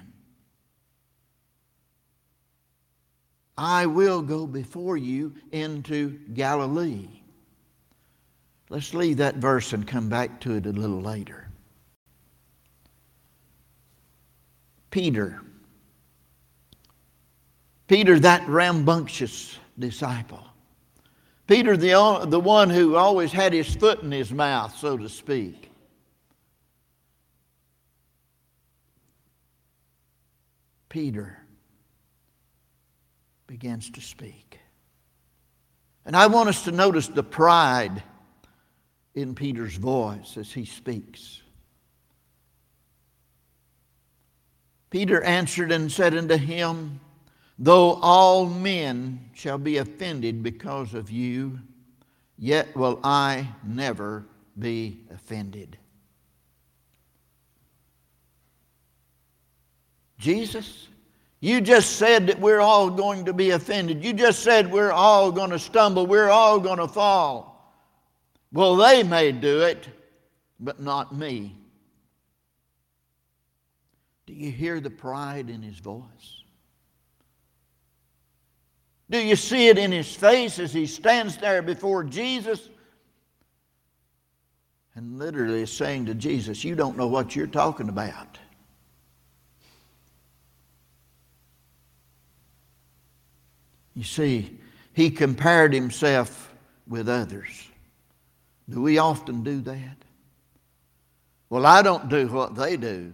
I 3.57 3.85
will 3.85 4.21
go 4.21 4.47
before 4.47 4.97
you 4.97 5.35
into 5.51 6.19
Galilee. 6.33 7.07
Let's 8.69 8.93
leave 8.93 9.17
that 9.17 9.35
verse 9.35 9.73
and 9.73 9.85
come 9.85 10.07
back 10.07 10.39
to 10.41 10.55
it 10.55 10.65
a 10.65 10.71
little 10.71 11.01
later. 11.01 11.49
Peter. 14.89 15.41
Peter, 17.87 18.19
that 18.19 18.47
rambunctious 18.47 19.57
disciple. 19.77 20.45
Peter, 21.47 21.75
the, 21.75 22.25
the 22.29 22.39
one 22.39 22.69
who 22.69 22.95
always 22.95 23.33
had 23.33 23.51
his 23.51 23.75
foot 23.75 24.01
in 24.01 24.11
his 24.11 24.31
mouth, 24.31 24.77
so 24.77 24.97
to 24.97 25.09
speak. 25.09 25.69
Peter 30.87 31.40
begins 33.51 33.89
to 33.89 33.99
speak. 33.99 34.61
And 36.05 36.15
I 36.15 36.27
want 36.27 36.47
us 36.47 36.63
to 36.63 36.71
notice 36.71 37.09
the 37.09 37.21
pride 37.21 38.01
in 39.13 39.35
Peter's 39.35 39.75
voice 39.75 40.37
as 40.37 40.53
he 40.53 40.63
speaks. 40.63 41.41
Peter 44.89 45.21
answered 45.21 45.73
and 45.73 45.91
said 45.91 46.15
unto 46.15 46.37
him, 46.37 47.01
Though 47.59 47.95
all 47.95 48.45
men 48.45 49.31
shall 49.33 49.57
be 49.57 49.79
offended 49.79 50.41
because 50.43 50.93
of 50.93 51.11
you, 51.11 51.59
yet 52.37 52.73
will 52.73 53.01
I 53.03 53.49
never 53.65 54.23
be 54.57 55.01
offended. 55.13 55.77
Jesus 60.17 60.87
you 61.41 61.59
just 61.59 61.97
said 61.97 62.27
that 62.27 62.39
we're 62.39 62.59
all 62.59 62.91
going 62.91 63.25
to 63.25 63.33
be 63.33 63.49
offended. 63.49 64.03
You 64.03 64.13
just 64.13 64.43
said 64.43 64.71
we're 64.71 64.91
all 64.91 65.31
going 65.31 65.49
to 65.49 65.57
stumble. 65.57 66.05
We're 66.05 66.29
all 66.29 66.59
going 66.59 66.77
to 66.77 66.87
fall. 66.87 67.75
Well, 68.53 68.75
they 68.75 69.01
may 69.01 69.31
do 69.31 69.61
it, 69.61 69.89
but 70.59 70.79
not 70.79 71.15
me. 71.15 71.55
Do 74.27 74.33
you 74.33 74.51
hear 74.51 74.79
the 74.79 74.91
pride 74.91 75.49
in 75.49 75.63
his 75.63 75.79
voice? 75.79 76.43
Do 79.09 79.19
you 79.19 79.35
see 79.35 79.67
it 79.67 79.79
in 79.79 79.91
his 79.91 80.15
face 80.15 80.59
as 80.59 80.71
he 80.71 80.85
stands 80.85 81.37
there 81.37 81.63
before 81.63 82.03
Jesus 82.03 82.69
and 84.95 85.17
literally 85.17 85.63
is 85.63 85.71
saying 85.71 86.05
to 86.05 86.13
Jesus, 86.13 86.63
You 86.63 86.75
don't 86.75 86.97
know 86.97 87.07
what 87.07 87.35
you're 87.35 87.47
talking 87.47 87.89
about. 87.89 88.37
You 93.95 94.03
see, 94.03 94.59
he 94.93 95.09
compared 95.09 95.73
himself 95.73 96.53
with 96.87 97.09
others. 97.09 97.67
Do 98.69 98.81
we 98.81 98.97
often 98.97 99.43
do 99.43 99.61
that? 99.61 99.97
Well, 101.49 101.65
I 101.65 101.81
don't 101.81 102.07
do 102.07 102.27
what 102.27 102.55
they 102.55 102.77
do. 102.77 103.11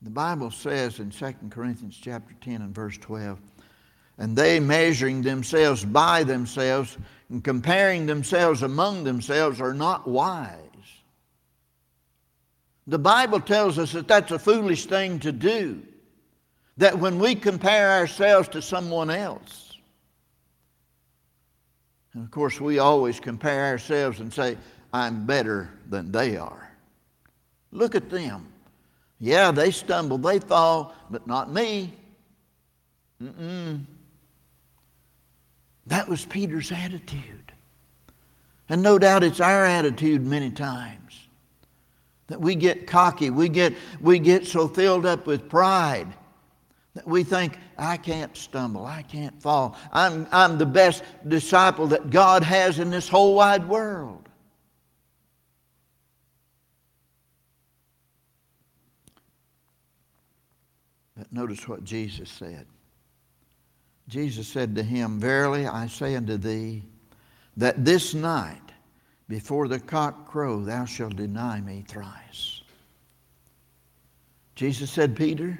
The 0.00 0.10
Bible 0.10 0.50
says 0.50 0.98
in 0.98 1.10
2 1.10 1.34
Corinthians 1.50 1.98
chapter 2.00 2.34
10 2.40 2.62
and 2.62 2.74
verse 2.74 2.98
12, 2.98 3.38
and 4.18 4.34
they 4.34 4.58
measuring 4.58 5.22
themselves 5.22 5.84
by 5.84 6.24
themselves 6.24 6.96
and 7.30 7.44
comparing 7.44 8.06
themselves 8.06 8.62
among 8.62 9.04
themselves 9.04 9.60
are 9.60 9.74
not 9.74 10.08
wise. 10.08 10.58
The 12.86 12.98
Bible 12.98 13.40
tells 13.40 13.78
us 13.78 13.92
that 13.92 14.08
that's 14.08 14.32
a 14.32 14.38
foolish 14.38 14.86
thing 14.86 15.20
to 15.20 15.30
do 15.30 15.82
that 16.78 16.98
when 16.98 17.18
we 17.18 17.34
compare 17.34 17.90
ourselves 17.90 18.48
to 18.48 18.62
someone 18.62 19.10
else, 19.10 19.62
and 22.14 22.24
of 22.24 22.30
course, 22.30 22.60
we 22.60 22.78
always 22.78 23.20
compare 23.20 23.66
ourselves 23.66 24.20
and 24.20 24.32
say, 24.32 24.58
I'm 24.92 25.24
better 25.24 25.70
than 25.88 26.12
they 26.12 26.36
are. 26.36 26.70
Look 27.70 27.94
at 27.94 28.10
them. 28.10 28.48
Yeah, 29.18 29.50
they 29.50 29.70
stumble, 29.70 30.18
they 30.18 30.38
fall, 30.38 30.94
but 31.10 31.26
not 31.26 31.50
me. 31.50 31.94
Mm-mm. 33.22 33.84
That 35.86 36.08
was 36.08 36.24
Peter's 36.26 36.70
attitude. 36.70 37.52
And 38.68 38.82
no 38.82 38.98
doubt 38.98 39.24
it's 39.24 39.40
our 39.40 39.64
attitude 39.64 40.26
many 40.26 40.50
times. 40.50 41.18
That 42.26 42.40
we 42.40 42.54
get 42.54 42.86
cocky, 42.86 43.30
we 43.30 43.48
get, 43.48 43.74
we 44.00 44.18
get 44.18 44.46
so 44.46 44.68
filled 44.68 45.06
up 45.06 45.26
with 45.26 45.48
pride 45.48 46.12
We 47.06 47.24
think, 47.24 47.58
I 47.78 47.96
can't 47.96 48.36
stumble, 48.36 48.84
I 48.84 49.02
can't 49.02 49.40
fall. 49.40 49.78
I'm, 49.92 50.26
I'm 50.30 50.58
the 50.58 50.66
best 50.66 51.02
disciple 51.26 51.86
that 51.88 52.10
God 52.10 52.42
has 52.42 52.78
in 52.78 52.90
this 52.90 53.08
whole 53.08 53.34
wide 53.34 53.66
world. 53.66 54.28
But 61.16 61.32
notice 61.32 61.66
what 61.66 61.82
Jesus 61.84 62.28
said. 62.30 62.66
Jesus 64.08 64.46
said 64.46 64.74
to 64.74 64.82
him, 64.82 65.18
Verily 65.18 65.66
I 65.66 65.86
say 65.86 66.16
unto 66.16 66.36
thee, 66.36 66.82
that 67.56 67.84
this 67.84 68.12
night, 68.12 68.60
before 69.28 69.68
the 69.68 69.80
cock 69.80 70.26
crow, 70.26 70.62
thou 70.62 70.84
shalt 70.84 71.16
deny 71.16 71.60
me 71.60 71.84
thrice. 71.88 72.62
Jesus 74.54 74.90
said, 74.90 75.16
Peter, 75.16 75.58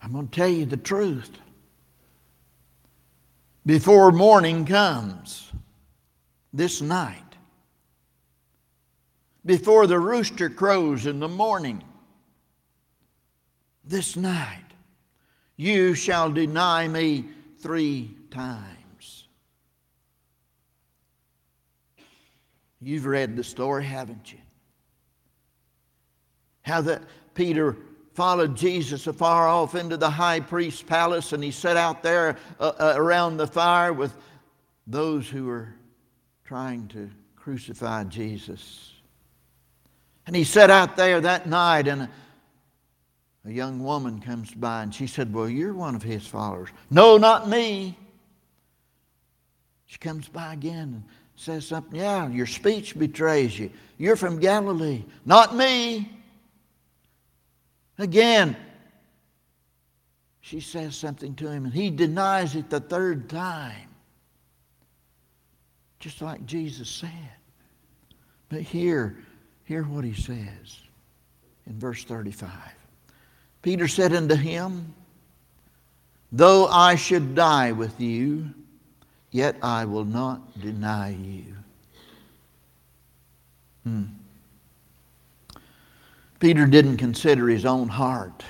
I'm 0.00 0.12
going 0.12 0.28
to 0.28 0.34
tell 0.34 0.48
you 0.48 0.66
the 0.66 0.76
truth. 0.76 1.30
Before 3.66 4.12
morning 4.12 4.64
comes, 4.64 5.52
this 6.52 6.80
night, 6.80 7.22
before 9.44 9.86
the 9.86 9.98
rooster 9.98 10.48
crows 10.48 11.06
in 11.06 11.20
the 11.20 11.28
morning, 11.28 11.82
this 13.84 14.16
night, 14.16 14.64
you 15.56 15.94
shall 15.94 16.30
deny 16.30 16.86
me 16.86 17.24
three 17.60 18.14
times. 18.30 19.26
You've 22.80 23.06
read 23.06 23.36
the 23.36 23.42
story, 23.42 23.84
haven't 23.84 24.32
you? 24.32 24.38
How 26.62 26.80
that 26.82 27.02
Peter 27.34 27.76
followed 28.18 28.56
Jesus 28.56 29.06
afar 29.06 29.46
off 29.46 29.76
into 29.76 29.96
the 29.96 30.10
high 30.10 30.40
priest's 30.40 30.82
palace 30.82 31.32
and 31.32 31.44
he 31.44 31.52
sat 31.52 31.76
out 31.76 32.02
there 32.02 32.36
uh, 32.58 32.72
uh, 32.76 32.92
around 32.96 33.36
the 33.36 33.46
fire 33.46 33.92
with 33.92 34.12
those 34.88 35.28
who 35.28 35.44
were 35.44 35.72
trying 36.44 36.88
to 36.88 37.08
crucify 37.36 38.02
Jesus. 38.02 38.90
And 40.26 40.34
he 40.34 40.42
sat 40.42 40.68
out 40.68 40.96
there 40.96 41.20
that 41.20 41.48
night 41.48 41.86
and 41.86 42.08
a 43.44 43.52
young 43.52 43.84
woman 43.84 44.20
comes 44.20 44.52
by 44.52 44.82
and 44.82 44.92
she 44.92 45.06
said, 45.06 45.32
Well, 45.32 45.48
you're 45.48 45.72
one 45.72 45.94
of 45.94 46.02
his 46.02 46.26
followers. 46.26 46.70
No, 46.90 47.18
not 47.18 47.48
me. 47.48 47.96
She 49.86 49.98
comes 49.98 50.26
by 50.26 50.54
again 50.54 50.78
and 50.78 51.04
says 51.36 51.68
something. 51.68 52.00
Yeah, 52.00 52.28
your 52.30 52.46
speech 52.46 52.98
betrays 52.98 53.56
you. 53.56 53.70
You're 53.96 54.16
from 54.16 54.40
Galilee. 54.40 55.04
Not 55.24 55.54
me. 55.54 56.17
Again, 57.98 58.56
she 60.40 60.60
says 60.60 60.96
something 60.96 61.34
to 61.36 61.50
him 61.50 61.64
and 61.64 61.74
he 61.74 61.90
denies 61.90 62.54
it 62.54 62.70
the 62.70 62.80
third 62.80 63.28
time. 63.28 63.88
Just 66.00 66.22
like 66.22 66.46
Jesus 66.46 66.88
said. 66.88 67.10
But 68.48 68.62
here, 68.62 69.18
hear 69.64 69.82
what 69.82 70.04
he 70.04 70.14
says 70.14 70.80
in 71.66 71.78
verse 71.78 72.04
35. 72.04 72.50
Peter 73.62 73.88
said 73.88 74.14
unto 74.14 74.36
him, 74.36 74.94
Though 76.30 76.66
I 76.66 76.94
should 76.94 77.34
die 77.34 77.72
with 77.72 78.00
you, 78.00 78.54
yet 79.30 79.56
I 79.62 79.84
will 79.84 80.04
not 80.04 80.60
deny 80.60 81.10
you. 81.10 81.56
Hmm. 83.84 84.04
Peter 86.38 86.66
didn't 86.66 86.98
consider 86.98 87.48
his 87.48 87.64
own 87.64 87.88
heart. 87.88 88.44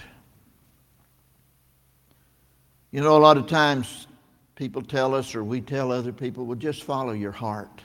You 2.91 3.01
know, 3.01 3.17
a 3.17 3.19
lot 3.19 3.37
of 3.37 3.47
times 3.47 4.07
people 4.55 4.83
tell 4.83 5.15
us, 5.15 5.35
or 5.35 5.45
we 5.45 5.61
tell 5.61 5.93
other 5.93 6.13
people, 6.13 6.45
well, 6.45 6.57
just 6.57 6.85
follow 6.85 7.13
your 7.13 7.33
heart. 7.33 7.83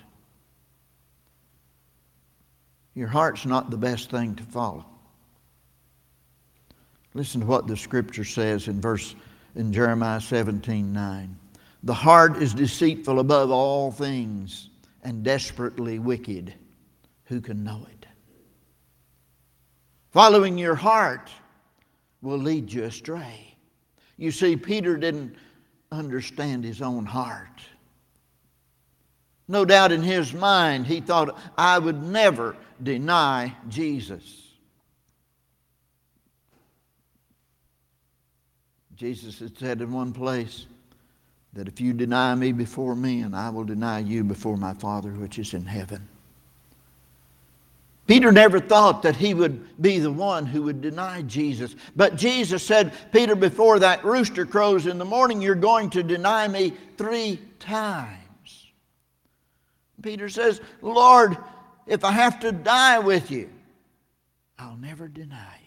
Your 2.95 3.07
heart's 3.07 3.45
not 3.45 3.69
the 3.69 3.77
best 3.77 4.09
thing 4.09 4.35
to 4.35 4.43
follow. 4.43 4.85
Listen 7.13 7.41
to 7.41 7.47
what 7.47 7.67
the 7.67 7.77
scripture 7.77 8.23
says 8.23 8.67
in 8.67 8.81
verse 8.81 9.15
in 9.55 9.71
Jeremiah 9.71 10.21
17 10.21 10.91
9. 10.91 11.37
The 11.83 11.93
heart 11.93 12.37
is 12.37 12.53
deceitful 12.53 13.19
above 13.19 13.51
all 13.51 13.91
things 13.91 14.69
and 15.03 15.23
desperately 15.23 15.99
wicked. 15.99 16.53
Who 17.25 17.41
can 17.41 17.63
know 17.63 17.85
it? 17.89 17.92
Following 20.13 20.59
your 20.59 20.75
heart 20.75 21.31
will 22.21 22.37
lead 22.37 22.71
you 22.71 22.83
astray. 22.83 23.55
You 24.15 24.31
see, 24.31 24.55
Peter 24.55 24.95
didn't 24.95 25.35
understand 25.91 26.63
his 26.63 26.83
own 26.83 27.03
heart. 27.03 27.61
No 29.47 29.65
doubt 29.65 29.91
in 29.91 30.03
his 30.03 30.31
mind, 30.31 30.85
he 30.85 31.01
thought, 31.01 31.37
I 31.57 31.79
would 31.79 32.03
never 32.03 32.55
deny 32.81 33.55
Jesus. 33.67 34.51
Jesus 38.95 39.39
had 39.39 39.57
said 39.57 39.81
in 39.81 39.91
one 39.91 40.13
place 40.13 40.67
that 41.53 41.67
if 41.67 41.81
you 41.81 41.91
deny 41.91 42.35
me 42.35 42.51
before 42.51 42.95
men, 42.95 43.33
I 43.33 43.49
will 43.49 43.63
deny 43.63 43.99
you 43.99 44.23
before 44.23 44.57
my 44.57 44.75
Father 44.75 45.09
which 45.09 45.39
is 45.39 45.55
in 45.55 45.65
heaven. 45.65 46.07
Peter 48.05 48.31
never 48.31 48.59
thought 48.59 49.03
that 49.03 49.15
he 49.15 49.33
would 49.33 49.81
be 49.81 49.99
the 49.99 50.11
one 50.11 50.45
who 50.45 50.63
would 50.63 50.81
deny 50.81 51.21
Jesus. 51.21 51.75
But 51.95 52.17
Jesus 52.17 52.65
said, 52.65 52.93
Peter, 53.13 53.35
before 53.35 53.79
that 53.79 54.03
rooster 54.03 54.45
crows 54.45 54.87
in 54.87 54.97
the 54.97 55.05
morning, 55.05 55.41
you're 55.41 55.55
going 55.55 55.89
to 55.91 56.03
deny 56.03 56.47
me 56.47 56.73
three 56.97 57.39
times. 57.59 58.19
Peter 60.01 60.27
says, 60.27 60.59
Lord, 60.81 61.37
if 61.87 62.03
I 62.03 62.11
have 62.11 62.41
to 62.41 62.51
die 62.51 62.99
with 62.99 63.31
you, 63.31 63.49
I'll 64.59 64.75
never 64.75 65.07
deny 65.07 65.59
you. 65.61 65.62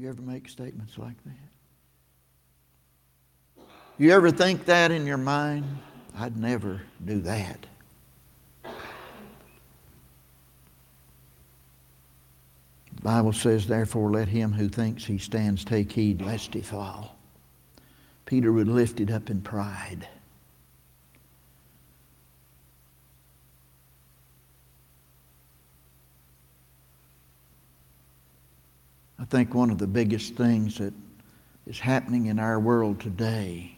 You 0.00 0.08
ever 0.08 0.22
make 0.22 0.48
statements 0.48 0.96
like 0.96 1.16
that? 1.24 1.34
You 3.98 4.12
ever 4.12 4.30
think 4.30 4.64
that 4.64 4.90
in 4.90 5.04
your 5.04 5.18
mind? 5.18 5.66
I'd 6.16 6.38
never 6.38 6.80
do 7.04 7.20
that. 7.20 7.66
The 8.62 8.70
Bible 13.02 13.34
says, 13.34 13.66
therefore, 13.66 14.10
let 14.10 14.28
him 14.28 14.52
who 14.52 14.70
thinks 14.70 15.04
he 15.04 15.18
stands 15.18 15.66
take 15.66 15.92
heed 15.92 16.22
lest 16.22 16.54
he 16.54 16.62
fall. 16.62 17.18
Peter 18.24 18.54
would 18.54 18.68
lift 18.68 19.00
it 19.00 19.10
up 19.10 19.28
in 19.28 19.42
pride. 19.42 20.08
Think 29.30 29.54
one 29.54 29.70
of 29.70 29.78
the 29.78 29.86
biggest 29.86 30.34
things 30.34 30.78
that 30.78 30.92
is 31.66 31.78
happening 31.78 32.26
in 32.26 32.40
our 32.40 32.58
world 32.58 33.00
today 33.00 33.76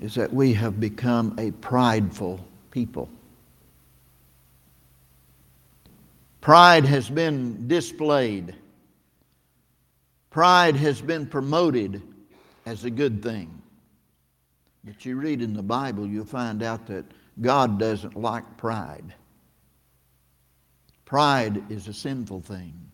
is 0.00 0.14
that 0.14 0.32
we 0.32 0.52
have 0.52 0.78
become 0.78 1.34
a 1.38 1.50
prideful 1.50 2.46
people. 2.70 3.08
Pride 6.42 6.84
has 6.84 7.08
been 7.08 7.66
displayed. 7.66 8.54
Pride 10.28 10.76
has 10.76 11.00
been 11.00 11.26
promoted 11.26 12.02
as 12.66 12.84
a 12.84 12.90
good 12.90 13.22
thing. 13.22 13.62
But 14.84 15.06
you 15.06 15.16
read 15.16 15.40
in 15.40 15.54
the 15.54 15.62
Bible, 15.62 16.06
you'll 16.06 16.26
find 16.26 16.62
out 16.62 16.86
that 16.88 17.06
God 17.40 17.78
doesn't 17.78 18.14
like 18.14 18.58
pride. 18.58 19.14
Pride 21.06 21.64
is 21.70 21.88
a 21.88 21.94
sinful 21.94 22.42
thing. 22.42 22.85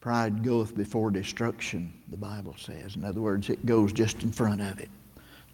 Pride 0.00 0.42
goeth 0.42 0.74
before 0.74 1.10
destruction, 1.10 1.92
the 2.08 2.16
Bible 2.16 2.54
says. 2.58 2.96
In 2.96 3.04
other 3.04 3.20
words, 3.20 3.50
it 3.50 3.66
goes 3.66 3.92
just 3.92 4.22
in 4.22 4.32
front 4.32 4.62
of 4.62 4.80
it. 4.80 4.88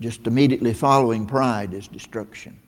Just 0.00 0.26
immediately 0.26 0.72
following 0.72 1.26
pride 1.26 1.74
is 1.74 1.88
destruction. 1.88 2.58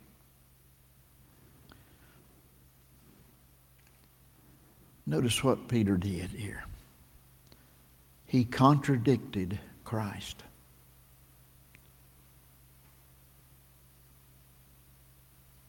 Notice 5.06 5.42
what 5.44 5.68
Peter 5.68 5.96
did 5.96 6.30
here. 6.30 6.64
He 8.26 8.44
contradicted 8.44 9.58
Christ. 9.84 10.42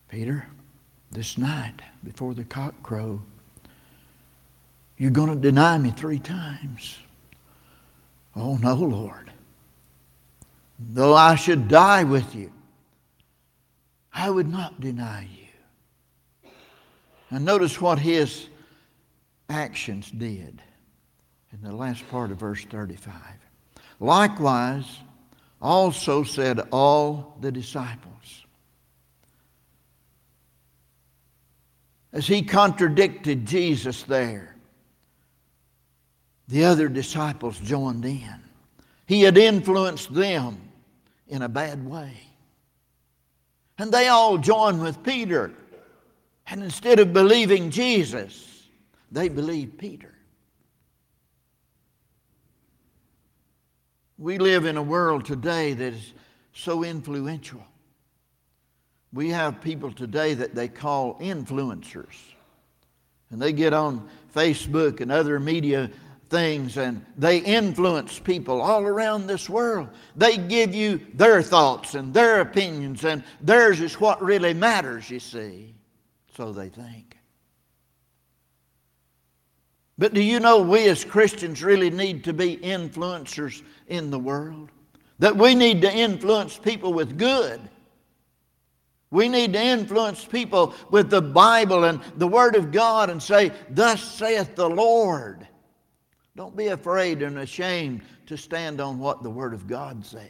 Peter, 0.10 0.48
this 1.12 1.38
night 1.38 1.82
before 2.04 2.34
the 2.34 2.44
cock 2.44 2.74
crow, 2.84 3.22
you're 5.00 5.12
going 5.12 5.30
to 5.30 5.36
deny 5.36 5.78
me 5.78 5.92
three 5.92 6.20
times. 6.20 7.00
Oh, 8.36 8.58
no, 8.58 8.76
Lord. 8.76 9.32
Though 10.78 11.16
I 11.16 11.36
should 11.36 11.70
die 11.70 12.04
with 12.04 12.36
you, 12.36 12.52
I 14.14 14.30
would 14.30 14.50
not 14.50 14.80
deny 14.82 15.22
you. 15.32 16.52
And 17.32 17.46
notice 17.46 17.80
what 17.80 17.98
his 17.98 18.50
actions 19.50 20.12
did 20.12 20.62
in 21.54 21.62
the 21.62 21.74
last 21.74 22.08
part 22.10 22.32
of 22.32 22.38
verse 22.38 22.66
35. 22.66 23.14
Likewise, 24.02 24.86
also 25.62 26.24
said 26.24 26.60
all 26.72 27.38
the 27.40 27.52
disciples. 27.52 28.46
As 32.12 32.28
he 32.28 32.42
contradicted 32.42 33.46
Jesus 33.46 34.04
there, 34.04 34.56
the 36.50 36.66
other 36.66 36.90
disciples 36.90 37.60
joined 37.60 38.04
in. 38.04 38.42
He 39.06 39.22
had 39.22 39.38
influenced 39.38 40.12
them 40.14 40.60
in 41.28 41.44
a 41.44 41.50
bad 41.50 41.88
way. 41.88 42.12
And 43.78 43.92
they 43.92 44.08
all 44.08 44.38
joined 44.40 44.82
with 44.82 45.04
Peter. 45.04 45.54
And 46.48 46.64
instead 46.64 47.00
of 47.00 47.14
believing 47.14 47.70
Jesus, 47.70 48.68
they 49.12 49.30
believed 49.30 49.78
Peter. 49.78 50.14
We 54.18 54.40
live 54.40 54.66
in 54.66 54.76
a 54.76 54.84
world 54.84 55.26
today 55.26 55.74
that 55.74 55.94
is 55.94 56.14
so 56.54 56.84
influential. 56.84 57.64
We 59.14 59.30
have 59.30 59.62
people 59.62 59.92
today 59.92 60.34
that 60.34 60.56
they 60.56 60.68
call 60.68 61.20
influencers. 61.20 62.18
And 63.30 63.40
they 63.40 63.54
get 63.54 63.74
on 63.74 64.10
Facebook 64.36 65.00
and 65.00 65.12
other 65.12 65.40
media 65.40 65.92
things 66.30 66.78
and 66.78 67.06
they 67.18 67.40
influence 67.40 68.20
people 68.20 68.62
all 68.62 68.84
around 68.84 69.28
this 69.28 69.50
world. 69.50 69.90
They 70.16 70.38
give 70.38 70.74
you 70.74 71.02
their 71.14 71.42
thoughts 71.42 71.96
and 71.96 72.14
their 72.14 72.42
opinions, 72.42 73.04
and 73.04 73.24
theirs 73.42 73.80
is 73.82 74.00
what 74.00 74.22
really 74.22 74.54
matters, 74.54 75.10
you 75.10 75.20
see. 75.20 75.76
So 76.36 76.54
they 76.54 76.70
think. 76.70 77.18
But 79.98 80.14
do 80.14 80.22
you 80.22 80.40
know 80.40 80.62
we 80.62 80.88
as 80.88 81.04
Christians 81.04 81.62
really 81.62 81.90
need 81.90 82.24
to 82.24 82.34
be 82.34 82.56
influencers 82.56 83.62
in 83.88 84.12
the 84.12 84.20
world? 84.20 84.72
That 85.20 85.36
we 85.36 85.56
need 85.56 85.82
to 85.82 85.94
influence 85.94 86.58
people 86.58 86.94
with 86.94 87.18
good. 87.18 87.60
We 89.12 89.28
need 89.28 89.52
to 89.54 89.62
influence 89.62 90.24
people 90.24 90.74
with 90.90 91.10
the 91.10 91.22
Bible 91.22 91.84
and 91.84 92.00
the 92.16 92.28
Word 92.28 92.56
of 92.56 92.72
God 92.72 93.10
and 93.10 93.22
say, 93.22 93.52
Thus 93.70 94.02
saith 94.02 94.56
the 94.56 94.70
Lord. 94.70 95.49
Don't 96.36 96.56
be 96.56 96.68
afraid 96.68 97.22
and 97.22 97.40
ashamed 97.40 98.02
to 98.28 98.38
stand 98.38 98.80
on 98.80 99.00
what 99.00 99.24
the 99.24 99.30
Word 99.30 99.54
of 99.54 99.68
God 99.68 100.06
says. 100.06 100.30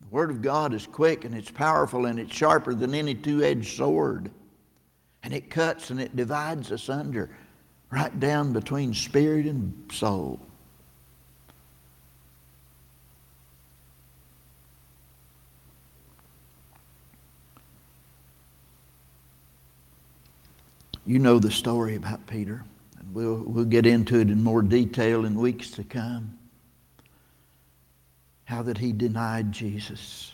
The 0.00 0.08
Word 0.10 0.30
of 0.30 0.40
God 0.40 0.72
is 0.72 0.86
quick 0.86 1.24
and 1.24 1.34
it's 1.34 1.50
powerful 1.50 2.06
and 2.06 2.18
it's 2.18 2.34
sharper 2.34 2.74
than 2.74 2.94
any 2.94 3.14
two 3.14 3.42
edged 3.42 3.76
sword. 3.76 4.30
And 5.22 5.34
it 5.34 5.50
cuts 5.50 5.90
and 5.90 6.00
it 6.00 6.14
divides 6.14 6.70
asunder 6.70 7.30
right 7.90 8.18
down 8.18 8.52
between 8.52 8.94
spirit 8.94 9.46
and 9.46 9.90
soul. 9.92 10.40
You 21.06 21.20
know 21.20 21.38
the 21.38 21.52
story 21.52 21.94
about 21.94 22.26
Peter, 22.26 22.64
we'll, 23.12 23.42
we'll 23.46 23.64
get 23.64 23.86
into 23.86 24.20
it 24.20 24.30
in 24.30 24.42
more 24.42 24.62
detail 24.62 25.24
in 25.24 25.34
weeks 25.34 25.70
to 25.72 25.84
come. 25.84 26.38
How 28.44 28.62
that 28.62 28.78
he 28.78 28.92
denied 28.92 29.52
Jesus. 29.52 30.32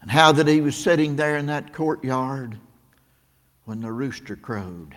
And 0.00 0.10
how 0.10 0.32
that 0.32 0.46
he 0.46 0.60
was 0.60 0.76
sitting 0.76 1.16
there 1.16 1.36
in 1.36 1.46
that 1.46 1.72
courtyard 1.72 2.58
when 3.64 3.80
the 3.80 3.92
rooster 3.92 4.36
crowed. 4.36 4.96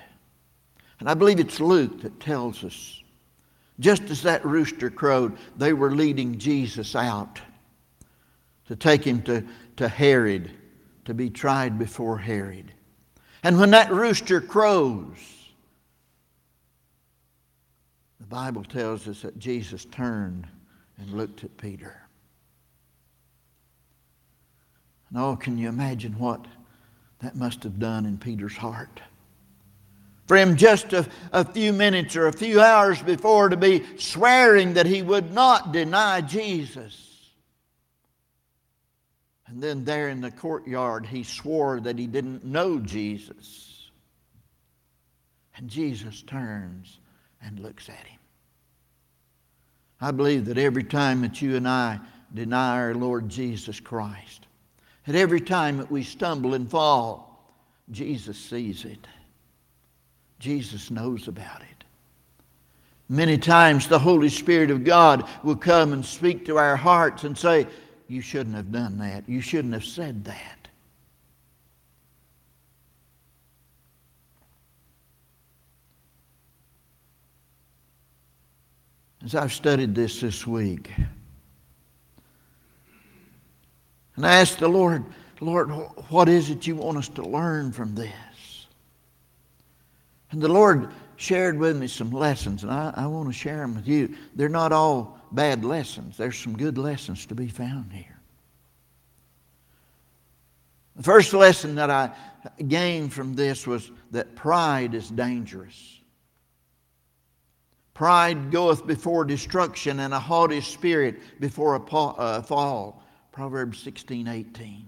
And 1.00 1.10
I 1.10 1.14
believe 1.14 1.40
it's 1.40 1.60
Luke 1.60 2.02
that 2.02 2.20
tells 2.20 2.64
us 2.64 3.02
just 3.80 4.04
as 4.04 4.22
that 4.22 4.46
rooster 4.46 4.90
crowed, 4.90 5.38
they 5.58 5.74
were 5.74 5.92
leading 5.92 6.38
Jesus 6.38 6.96
out 6.96 7.42
to 8.68 8.76
take 8.76 9.04
him 9.04 9.24
to, 9.24 9.44
to 9.78 9.88
Herod 9.88 10.52
to 11.06 11.14
be 11.14 11.30
tried 11.30 11.80
before 11.80 12.18
Herod. 12.18 12.72
And 13.44 13.60
when 13.60 13.72
that 13.72 13.92
rooster 13.92 14.40
crows, 14.40 15.18
the 18.22 18.28
Bible 18.28 18.64
tells 18.64 19.08
us 19.08 19.22
that 19.24 19.38
Jesus 19.40 19.86
turned 19.86 20.48
and 20.98 21.12
looked 21.12 21.44
at 21.44 21.58
Peter. 21.58 22.02
And 25.10 25.20
oh, 25.20 25.36
can 25.36 25.58
you 25.58 25.68
imagine 25.68 26.18
what 26.18 26.46
that 27.20 27.36
must 27.36 27.64
have 27.64 27.80
done 27.80 28.06
in 28.06 28.18
Peter's 28.18 28.56
heart? 28.56 29.02
for 30.32 30.38
him 30.38 30.56
just 30.56 30.94
a, 30.94 31.06
a 31.34 31.44
few 31.44 31.74
minutes 31.74 32.16
or 32.16 32.28
a 32.28 32.32
few 32.32 32.62
hours 32.62 33.02
before 33.02 33.50
to 33.50 33.58
be 33.58 33.84
swearing 33.98 34.76
that 34.76 34.86
he 34.86 35.02
would 35.02 35.34
not 35.34 35.74
deny 35.74 36.22
Jesus. 36.22 37.30
And 39.48 39.62
then 39.62 39.84
there 39.84 40.08
in 40.08 40.22
the 40.22 40.32
courtyard, 40.32 41.06
he 41.06 41.24
swore 41.24 41.82
that 41.82 42.00
he 42.00 42.08
didn't 42.08 42.46
know 42.46 42.80
Jesus. 42.80 43.92
And 45.58 45.70
Jesus 45.70 46.22
turns 46.22 47.01
and 47.43 47.60
looks 47.60 47.89
at 47.89 48.06
him. 48.08 48.19
I 49.99 50.12
believe 50.12 50.45
that 50.45 50.58
every 50.58 50.84
time 50.84 51.21
that 51.21 51.41
you 51.41 51.56
and 51.56 51.67
I 51.67 51.99
deny 52.34 52.77
our 52.77 52.95
Lord 52.95 53.30
Jesus 53.30 53.80
Christ, 53.80 54.47
at 55.08 55.15
every 55.15 55.41
time 55.41 55.77
that 55.77 55.91
we 55.91 56.04
stumble 56.04 56.54
and 56.54 56.69
fall, 56.69 57.54
Jesus 57.91 58.38
sees 58.38 58.86
it. 58.86 59.08
Jesus 60.39 60.89
knows 60.89 61.27
about 61.27 61.62
it. 61.62 61.84
Many 63.10 63.38
times 63.38 63.88
the 63.88 63.99
Holy 63.99 64.30
Spirit 64.30 64.71
of 64.71 64.84
God 64.84 65.27
will 65.43 65.56
come 65.56 65.93
and 65.93 66.06
speak 66.06 66.45
to 66.45 66.58
our 66.58 66.77
hearts 66.77 67.23
and 67.25 67.38
say, 67.38 67.67
You 68.08 68.21
shouldn't 68.21 68.56
have 68.56 68.71
done 68.71 68.97
that. 68.99 69.27
You 69.27 69.41
shouldn't 69.41 69.73
have 69.73 69.86
said 69.86 70.23
that. 70.25 70.61
As 79.24 79.36
I've 79.36 79.54
studied 79.54 79.94
this 79.94 80.20
this 80.20 80.48
week, 80.48 80.92
and 84.16 84.26
I 84.26 84.36
asked 84.36 84.60
the 84.60 84.68
Lord, 84.68 85.06
Lord, 85.40 85.70
what 86.10 86.28
is 86.28 86.50
it 86.50 86.68
you 86.68 86.76
want 86.76 86.98
us 86.98 87.10
to 87.10 87.24
learn 87.24 87.72
from 87.72 87.96
this? 87.96 88.68
And 90.32 90.42
the 90.42 90.48
Lord 90.48 90.90
shared 91.18 91.58
with 91.58 91.78
me 91.78 91.88
some 91.88 92.12
lessons, 92.12 92.64
and 92.64 92.72
I, 92.72 92.94
I 92.96 93.08
want 93.08 93.28
to 93.28 93.34
share 93.34 93.58
them 93.58 93.76
with 93.76 93.88
you. 93.88 94.16
They're 94.36 94.50
not 94.50 94.72
all 94.72 95.20
bad 95.32 95.64
lessons, 95.64 96.18
there's 96.18 96.38
some 96.38 96.58
good 96.58 96.78
lessons 96.78 97.26
to 97.28 97.36
be 97.36 97.48
found 97.48 97.94
here. 97.94 98.20
The 100.96 101.04
first 101.04 101.34
lesson 101.34 101.76
that 101.76 101.90
I 101.90 102.12
gained 102.68 103.14
from 103.14 103.36
this 103.36 103.66
was 103.66 103.92
that 104.12 104.36
pride 104.36 104.94
is 104.94 105.10
dangerous. 105.10 106.01
Pride 107.93 108.51
goeth 108.51 108.88
before 108.88 109.25
destruction, 109.25 109.99
and 109.99 110.13
a 110.13 110.19
haughty 110.19 110.62
spirit 110.62 111.19
before 111.39 111.75
a 111.75 111.95
uh, 111.95 112.41
fall. 112.41 113.04
Proverbs 113.32 113.80
16 113.80 114.27
18. 114.27 114.86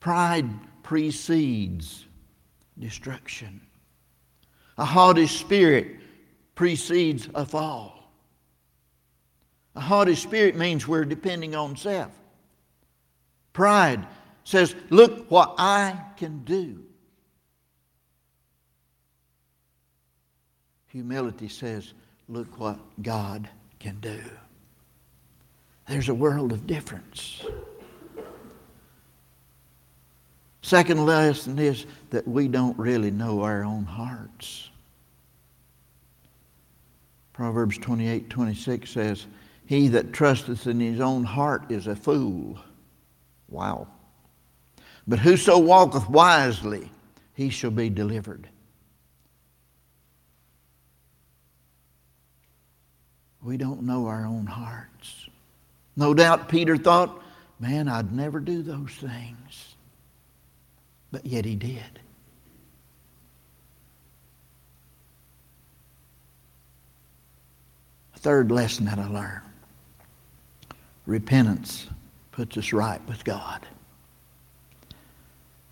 Pride 0.00 0.48
precedes 0.82 2.06
destruction. 2.78 3.60
A 4.78 4.84
haughty 4.84 5.26
spirit 5.26 5.96
precedes 6.54 7.28
a 7.34 7.46
fall. 7.46 8.12
A 9.74 9.80
haughty 9.80 10.14
spirit 10.14 10.56
means 10.56 10.86
we're 10.86 11.04
depending 11.04 11.54
on 11.54 11.76
self. 11.76 12.12
Pride 13.52 14.06
says, 14.44 14.74
Look 14.90 15.30
what 15.30 15.54
I 15.58 15.98
can 16.16 16.44
do. 16.44 16.84
Humility 20.92 21.48
says, 21.48 21.94
Look 22.28 22.60
what 22.60 22.78
God 23.02 23.48
can 23.80 23.98
do. 24.00 24.20
There's 25.88 26.10
a 26.10 26.14
world 26.14 26.52
of 26.52 26.66
difference. 26.66 27.42
Second 30.60 31.04
lesson 31.04 31.58
is 31.58 31.86
that 32.10 32.28
we 32.28 32.46
don't 32.46 32.78
really 32.78 33.10
know 33.10 33.42
our 33.42 33.64
own 33.64 33.84
hearts. 33.84 34.70
Proverbs 37.32 37.78
28 37.78 38.28
26 38.28 38.90
says, 38.90 39.26
He 39.66 39.88
that 39.88 40.12
trusteth 40.12 40.66
in 40.66 40.78
his 40.78 41.00
own 41.00 41.24
heart 41.24 41.70
is 41.70 41.86
a 41.86 41.96
fool. 41.96 42.60
Wow. 43.48 43.88
But 45.06 45.18
whoso 45.18 45.58
walketh 45.58 46.08
wisely, 46.08 46.90
he 47.34 47.48
shall 47.48 47.70
be 47.70 47.88
delivered. 47.88 48.48
We 53.42 53.56
don't 53.56 53.82
know 53.82 54.06
our 54.06 54.24
own 54.24 54.46
hearts. 54.46 55.28
No 55.96 56.14
doubt 56.14 56.48
Peter 56.48 56.76
thought, 56.76 57.22
man, 57.58 57.88
I'd 57.88 58.12
never 58.12 58.40
do 58.40 58.62
those 58.62 58.92
things. 58.92 59.74
But 61.10 61.26
yet 61.26 61.44
he 61.44 61.54
did. 61.54 62.00
A 68.14 68.18
third 68.18 68.50
lesson 68.50 68.86
that 68.86 68.98
I 68.98 69.08
learned 69.08 69.42
repentance 71.04 71.88
puts 72.30 72.56
us 72.56 72.72
right 72.72 73.00
with 73.08 73.24
God. 73.24 73.66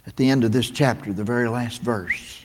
At 0.07 0.17
the 0.17 0.29
end 0.29 0.45
of 0.45 0.53
this 0.53 0.71
chapter, 0.71 1.13
the 1.13 1.25
very 1.25 1.49
last 1.49 1.83
verse, 1.83 2.45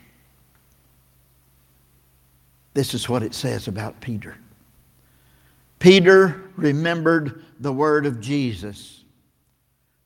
this 2.74 2.94
is 2.94 3.10
what 3.10 3.24
it 3.24 3.34
says 3.34 3.68
about 3.68 4.00
Peter. 4.02 4.38
Peter 5.80 6.52
remembered 6.56 7.44
the 7.60 7.74
word 7.74 8.06
of 8.06 8.20
Jesus, 8.20 9.04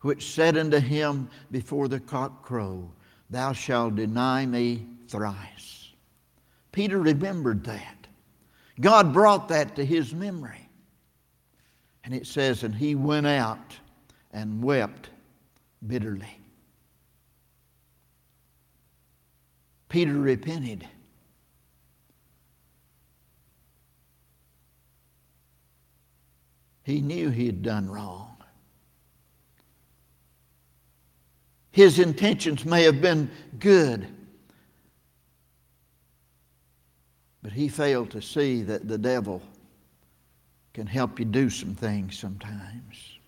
which 0.01 0.33
said 0.33 0.57
unto 0.57 0.79
him 0.79 1.29
before 1.51 1.87
the 1.87 1.99
cock 1.99 2.43
crow, 2.43 2.91
Thou 3.29 3.53
shalt 3.53 3.95
deny 3.95 4.45
me 4.45 4.85
thrice. 5.07 5.89
Peter 6.71 6.99
remembered 6.99 7.63
that. 7.65 8.07
God 8.79 9.13
brought 9.13 9.49
that 9.49 9.75
to 9.75 9.85
his 9.85 10.13
memory. 10.13 10.69
And 12.03 12.13
it 12.13 12.25
says, 12.25 12.63
And 12.63 12.73
he 12.73 12.95
went 12.95 13.27
out 13.27 13.77
and 14.31 14.63
wept 14.63 15.09
bitterly. 15.85 16.39
Peter 19.89 20.13
repented. 20.13 20.87
He 26.89 27.01
knew 27.01 27.29
he 27.29 27.45
had 27.45 27.61
done 27.61 27.87
wrong. 27.87 28.35
His 31.69 31.99
intentions 31.99 32.65
may 32.65 32.81
have 32.81 32.99
been 32.99 33.29
good, 33.59 34.07
but 37.43 37.51
he 37.51 37.67
failed 37.67 38.09
to 38.09 38.23
see 38.23 38.63
that 38.63 38.87
the 38.87 38.97
devil 38.97 39.43
can 40.73 40.87
help 40.87 41.19
you 41.19 41.25
do 41.25 41.51
some 41.51 41.75
things 41.75 42.17
sometimes 42.17 43.19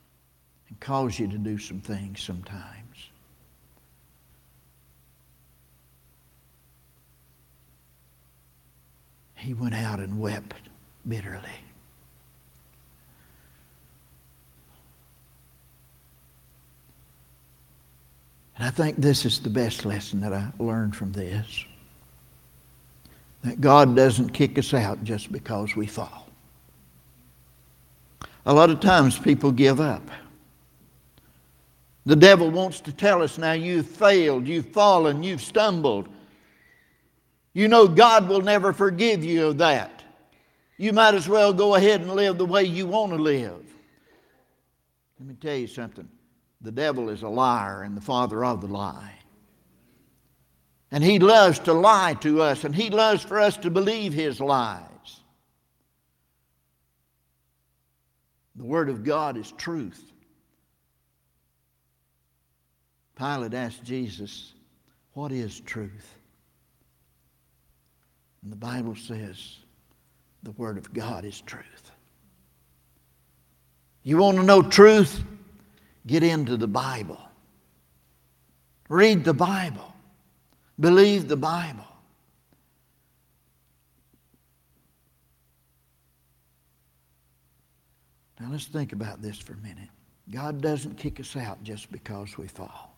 and 0.67 0.79
cause 0.79 1.19
you 1.19 1.27
to 1.27 1.37
do 1.37 1.59
some 1.59 1.81
things 1.81 2.19
sometimes. 2.19 3.11
He 9.35 9.53
went 9.53 9.75
out 9.75 9.99
and 9.99 10.19
wept 10.19 10.55
bitterly. 11.07 11.61
And 18.61 18.67
I 18.67 18.71
think 18.71 18.97
this 18.97 19.25
is 19.25 19.39
the 19.39 19.49
best 19.49 19.85
lesson 19.85 20.21
that 20.21 20.33
I 20.33 20.51
learned 20.59 20.95
from 20.95 21.11
this 21.13 21.65
that 23.41 23.59
God 23.59 23.95
doesn't 23.95 24.29
kick 24.29 24.59
us 24.59 24.71
out 24.75 25.03
just 25.03 25.31
because 25.31 25.75
we 25.75 25.87
fall. 25.87 26.29
A 28.45 28.53
lot 28.53 28.69
of 28.69 28.79
times 28.79 29.17
people 29.17 29.51
give 29.51 29.81
up. 29.81 30.07
The 32.05 32.15
devil 32.15 32.51
wants 32.51 32.81
to 32.81 32.91
tell 32.91 33.23
us 33.23 33.39
now 33.39 33.53
you've 33.53 33.87
failed, 33.87 34.45
you've 34.45 34.67
fallen, 34.67 35.23
you've 35.23 35.41
stumbled. 35.41 36.07
You 37.53 37.67
know 37.67 37.87
God 37.87 38.29
will 38.29 38.41
never 38.41 38.73
forgive 38.73 39.23
you 39.23 39.47
of 39.47 39.57
that. 39.57 40.03
You 40.77 40.93
might 40.93 41.15
as 41.15 41.27
well 41.27 41.51
go 41.51 41.73
ahead 41.73 42.01
and 42.01 42.13
live 42.13 42.37
the 42.37 42.45
way 42.45 42.65
you 42.65 42.85
want 42.85 43.11
to 43.11 43.17
live. 43.17 43.65
Let 45.19 45.29
me 45.29 45.33
tell 45.41 45.55
you 45.55 45.65
something. 45.65 46.07
The 46.61 46.71
devil 46.71 47.09
is 47.09 47.23
a 47.23 47.29
liar 47.29 47.81
and 47.81 47.97
the 47.97 48.01
father 48.01 48.45
of 48.45 48.61
the 48.61 48.67
lie. 48.67 49.15
And 50.91 51.03
he 51.03 51.19
loves 51.19 51.59
to 51.59 51.73
lie 51.73 52.15
to 52.21 52.41
us, 52.41 52.63
and 52.63 52.75
he 52.75 52.89
loves 52.89 53.23
for 53.23 53.39
us 53.39 53.57
to 53.57 53.69
believe 53.69 54.13
his 54.13 54.39
lies. 54.39 54.85
The 58.55 58.65
Word 58.65 58.89
of 58.89 59.03
God 59.03 59.37
is 59.37 59.51
truth. 59.53 60.11
Pilate 63.15 63.53
asked 63.53 63.83
Jesus, 63.83 64.53
What 65.13 65.31
is 65.31 65.59
truth? 65.61 66.15
And 68.43 68.51
the 68.51 68.57
Bible 68.57 68.95
says, 68.95 69.57
The 70.43 70.51
Word 70.51 70.77
of 70.77 70.93
God 70.93 71.23
is 71.23 71.39
truth. 71.41 71.91
You 74.03 74.17
want 74.17 74.37
to 74.37 74.43
know 74.43 74.61
truth? 74.61 75.23
Get 76.07 76.23
into 76.23 76.57
the 76.57 76.67
Bible. 76.67 77.19
Read 78.89 79.23
the 79.23 79.33
Bible. 79.33 79.93
Believe 80.79 81.27
the 81.27 81.37
Bible. 81.37 81.85
Now 88.39 88.49
let's 88.51 88.65
think 88.65 88.91
about 88.91 89.21
this 89.21 89.37
for 89.37 89.53
a 89.53 89.57
minute. 89.57 89.89
God 90.31 90.61
doesn't 90.61 90.97
kick 90.97 91.19
us 91.19 91.35
out 91.35 91.63
just 91.63 91.91
because 91.91 92.37
we 92.37 92.47
fall. 92.47 92.95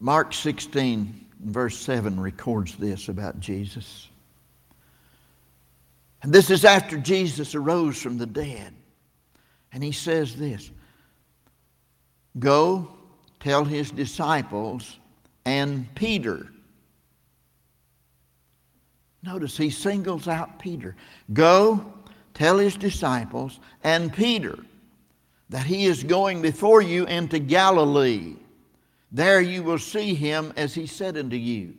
Mark 0.00 0.32
16, 0.32 1.26
verse 1.44 1.78
7 1.78 2.18
records 2.18 2.74
this 2.76 3.08
about 3.08 3.38
Jesus. 3.38 4.08
And 6.22 6.32
this 6.32 6.50
is 6.50 6.64
after 6.64 6.98
Jesus 6.98 7.54
arose 7.54 8.00
from 8.00 8.18
the 8.18 8.26
dead. 8.26 8.74
And 9.72 9.84
he 9.84 9.92
says 9.92 10.34
this 10.36 10.70
Go 12.40 12.88
tell 13.38 13.64
his 13.64 13.90
disciples 13.90 14.98
and 15.44 15.92
Peter. 15.94 16.48
Notice 19.22 19.56
he 19.56 19.70
singles 19.70 20.26
out 20.26 20.58
Peter. 20.58 20.96
Go 21.32 21.92
tell 22.34 22.58
his 22.58 22.76
disciples 22.76 23.60
and 23.84 24.12
Peter 24.12 24.58
that 25.50 25.66
he 25.66 25.86
is 25.86 26.02
going 26.02 26.40
before 26.40 26.80
you 26.80 27.06
into 27.06 27.38
Galilee. 27.38 28.36
There 29.12 29.40
you 29.40 29.62
will 29.62 29.78
see 29.78 30.14
him 30.14 30.52
as 30.56 30.74
he 30.74 30.86
said 30.86 31.16
unto 31.18 31.36
you. 31.36 31.74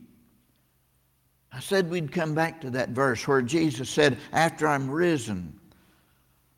I 1.52 1.60
said 1.60 1.90
we'd 1.90 2.12
come 2.12 2.36
back 2.36 2.62
to 2.62 2.70
that 2.72 2.90
verse 2.90 3.28
where 3.28 3.42
Jesus 3.42 3.90
said, 3.90 4.18
After 4.32 4.68
I'm 4.68 4.90
risen, 4.90 5.60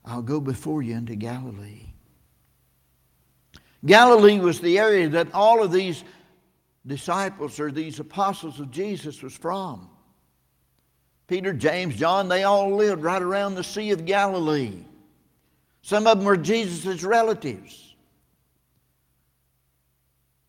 I'll 0.05 0.21
go 0.21 0.39
before 0.39 0.83
you 0.83 0.95
into 0.95 1.15
Galilee. 1.15 1.92
Galilee 3.85 4.39
was 4.39 4.59
the 4.59 4.79
area 4.79 5.09
that 5.09 5.33
all 5.33 5.61
of 5.61 5.71
these 5.71 6.03
disciples 6.85 7.59
or 7.59 7.71
these 7.71 7.99
apostles 7.99 8.59
of 8.59 8.71
Jesus 8.71 9.21
was 9.21 9.33
from. 9.33 9.89
Peter, 11.27 11.53
James, 11.53 11.95
John, 11.95 12.27
they 12.27 12.43
all 12.43 12.75
lived 12.75 13.03
right 13.03 13.21
around 13.21 13.55
the 13.55 13.63
Sea 13.63 13.91
of 13.91 14.05
Galilee. 14.05 14.83
Some 15.81 16.07
of 16.07 16.17
them 16.17 16.25
were 16.25 16.37
Jesus' 16.37 17.03
relatives. 17.03 17.95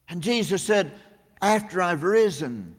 And 0.08 0.22
Jesus 0.22 0.62
said, 0.62 0.92
After 1.40 1.80
I've 1.80 2.02
risen, 2.02 2.76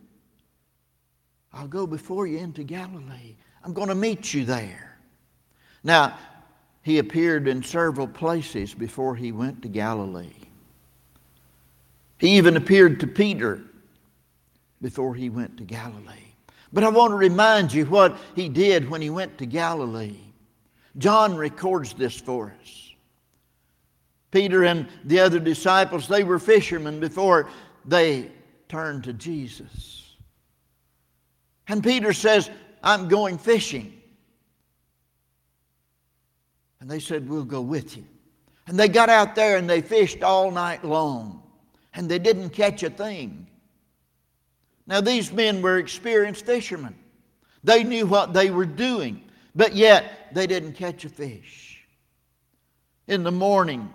I'll 1.51 1.67
go 1.67 1.87
before 1.87 2.27
you 2.27 2.37
into 2.37 2.63
Galilee. 2.63 3.35
I'm 3.63 3.73
going 3.73 3.89
to 3.89 3.95
meet 3.95 4.33
you 4.33 4.45
there. 4.45 4.97
Now, 5.83 6.17
he 6.81 6.99
appeared 6.99 7.47
in 7.47 7.63
several 7.63 8.07
places 8.07 8.73
before 8.73 9.15
he 9.15 9.31
went 9.31 9.61
to 9.63 9.67
Galilee. 9.67 10.44
He 12.25 12.37
even 12.37 12.57
appeared 12.57 12.99
to 13.01 13.07
Peter 13.07 13.61
before 14.81 15.13
he 15.13 15.29
went 15.29 15.57
to 15.57 15.63
Galilee. 15.63 16.33
But 16.73 16.83
I 16.83 16.89
want 16.89 17.11
to 17.11 17.15
remind 17.15 17.71
you 17.71 17.85
what 17.85 18.17
he 18.35 18.49
did 18.49 18.89
when 18.89 18.99
he 18.99 19.11
went 19.11 19.37
to 19.37 19.45
Galilee. 19.45 20.17
John 20.97 21.37
records 21.37 21.93
this 21.93 22.19
for 22.19 22.51
us. 22.59 22.93
Peter 24.31 24.63
and 24.63 24.87
the 25.03 25.19
other 25.19 25.39
disciples, 25.39 26.07
they 26.07 26.23
were 26.23 26.39
fishermen 26.39 26.99
before 26.99 27.47
they 27.85 28.31
turned 28.69 29.03
to 29.03 29.13
Jesus. 29.13 30.15
And 31.67 31.83
Peter 31.83 32.11
says, 32.11 32.49
I'm 32.81 33.07
going 33.07 33.37
fishing. 33.37 34.01
And 36.79 36.89
they 36.89 36.99
said, 36.99 37.29
We'll 37.29 37.45
go 37.45 37.61
with 37.61 37.95
you. 37.95 38.05
And 38.65 38.79
they 38.79 38.87
got 38.87 39.09
out 39.09 39.35
there 39.35 39.57
and 39.57 39.69
they 39.69 39.81
fished 39.81 40.23
all 40.23 40.49
night 40.49 40.83
long 40.83 41.43
and 41.95 42.09
they 42.09 42.19
didn't 42.19 42.49
catch 42.49 42.83
a 42.83 42.89
thing. 42.89 43.47
Now, 44.85 45.01
these 45.01 45.31
men 45.31 45.61
were 45.61 45.77
experienced 45.77 46.45
fishermen. 46.45 46.95
They 47.63 47.83
knew 47.83 48.05
what 48.05 48.33
they 48.33 48.51
were 48.51 48.65
doing, 48.65 49.23
but 49.55 49.75
yet 49.75 50.29
they 50.33 50.45
didn't 50.45 50.73
catch 50.73 51.05
a 51.05 51.09
fish. 51.09 51.79
In 53.07 53.23
the 53.23 53.31
morning, 53.31 53.91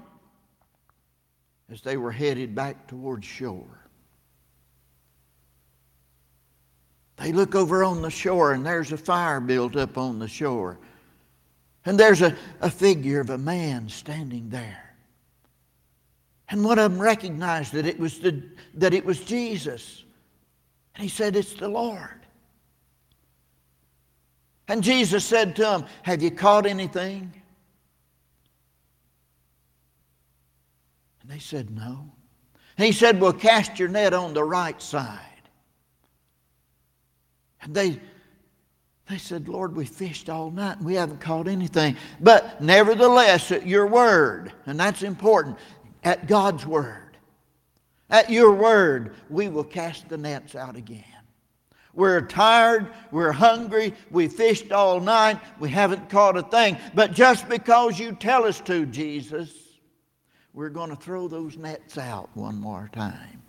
as 1.71 1.83
they 1.83 1.97
were 1.97 2.11
headed 2.11 2.55
back 2.55 2.89
towards 2.89 3.27
shore, 3.27 3.87
they 7.17 7.33
look 7.33 7.55
over 7.55 7.85
on 7.85 8.03
the 8.03 8.11
shore 8.11 8.53
and 8.53 8.65
there's 8.65 8.93
a 8.93 8.97
fire 8.97 9.41
built 9.41 9.77
up 9.77 9.99
on 9.99 10.19
the 10.19 10.29
shore. 10.29 10.79
And 11.85 11.99
there's 11.99 12.23
a, 12.23 12.37
a 12.61 12.71
figure 12.71 13.21
of 13.21 13.31
a 13.31 13.39
man 13.39 13.89
standing 13.89 14.49
there. 14.49 14.90
And 16.51 16.65
one 16.65 16.79
of 16.79 16.91
them 16.91 17.01
recognized 17.01 17.73
that 17.75 17.87
it 17.87 17.99
was, 17.99 18.19
the, 18.19 18.43
that 18.75 18.93
it 18.93 19.05
was 19.05 19.21
Jesus. 19.21 20.03
And 20.95 21.05
he 21.05 21.09
said, 21.09 21.37
It's 21.37 21.55
the 21.55 21.69
Lord. 21.69 22.21
And 24.67 24.83
Jesus 24.83 25.25
said 25.25 25.57
to 25.57 25.75
him, 25.75 25.85
Have 26.03 26.23
you 26.23 26.31
caught 26.31 26.67
anything? 26.67 27.33
And 31.23 31.31
they 31.31 31.39
said, 31.39 31.71
No. 31.71 32.11
He 32.77 32.93
said, 32.93 33.21
Well, 33.21 33.33
cast 33.33 33.79
your 33.79 33.89
net 33.89 34.13
on 34.13 34.35
the 34.35 34.45
right 34.45 34.81
side. 34.83 35.21
And 37.63 37.75
they, 37.75 38.01
they 39.09 39.19
said, 39.19 39.49
Lord, 39.49 39.77
we 39.77 39.85
fished 39.85 40.31
all 40.31 40.51
night 40.51 40.79
and 40.79 40.87
we 40.87 40.95
haven't 40.95 41.21
caught 41.21 41.47
anything. 41.47 41.97
But 42.21 42.61
nevertheless, 42.61 43.53
at 43.53 43.67
your 43.67 43.87
word, 43.87 44.53
and 44.67 44.81
that's 44.81 45.03
important, 45.03 45.59
at 46.03 46.27
God's 46.27 46.67
word, 46.67 47.17
at 48.09 48.31
your 48.31 48.53
word, 48.53 49.15
we 49.29 49.49
will 49.49 49.65
cast 49.65 50.09
the 50.09 50.19
nets 50.19 50.55
out 50.55 50.77
again. 50.77 51.05
We're 51.93 52.21
tired, 52.21 52.93
we're 53.11 53.33
hungry, 53.33 53.95
we 54.11 54.29
fished 54.29 54.71
all 54.71 55.01
night, 55.01 55.41
we 55.59 55.71
haven't 55.71 56.09
caught 56.09 56.37
a 56.37 56.43
thing. 56.43 56.79
But 56.95 57.13
just 57.13 57.49
because 57.49 57.99
you 57.99 58.13
tell 58.13 58.45
us 58.45 58.61
to, 58.63 58.87
Jesus, 58.87 59.53
we're 60.55 60.69
going 60.69 60.91
to 60.91 60.97
throw 60.97 61.29
those 61.29 61.57
nets 61.57 61.99
out 61.99 62.31
one 62.35 62.61
more 62.61 62.89
time. 62.93 63.43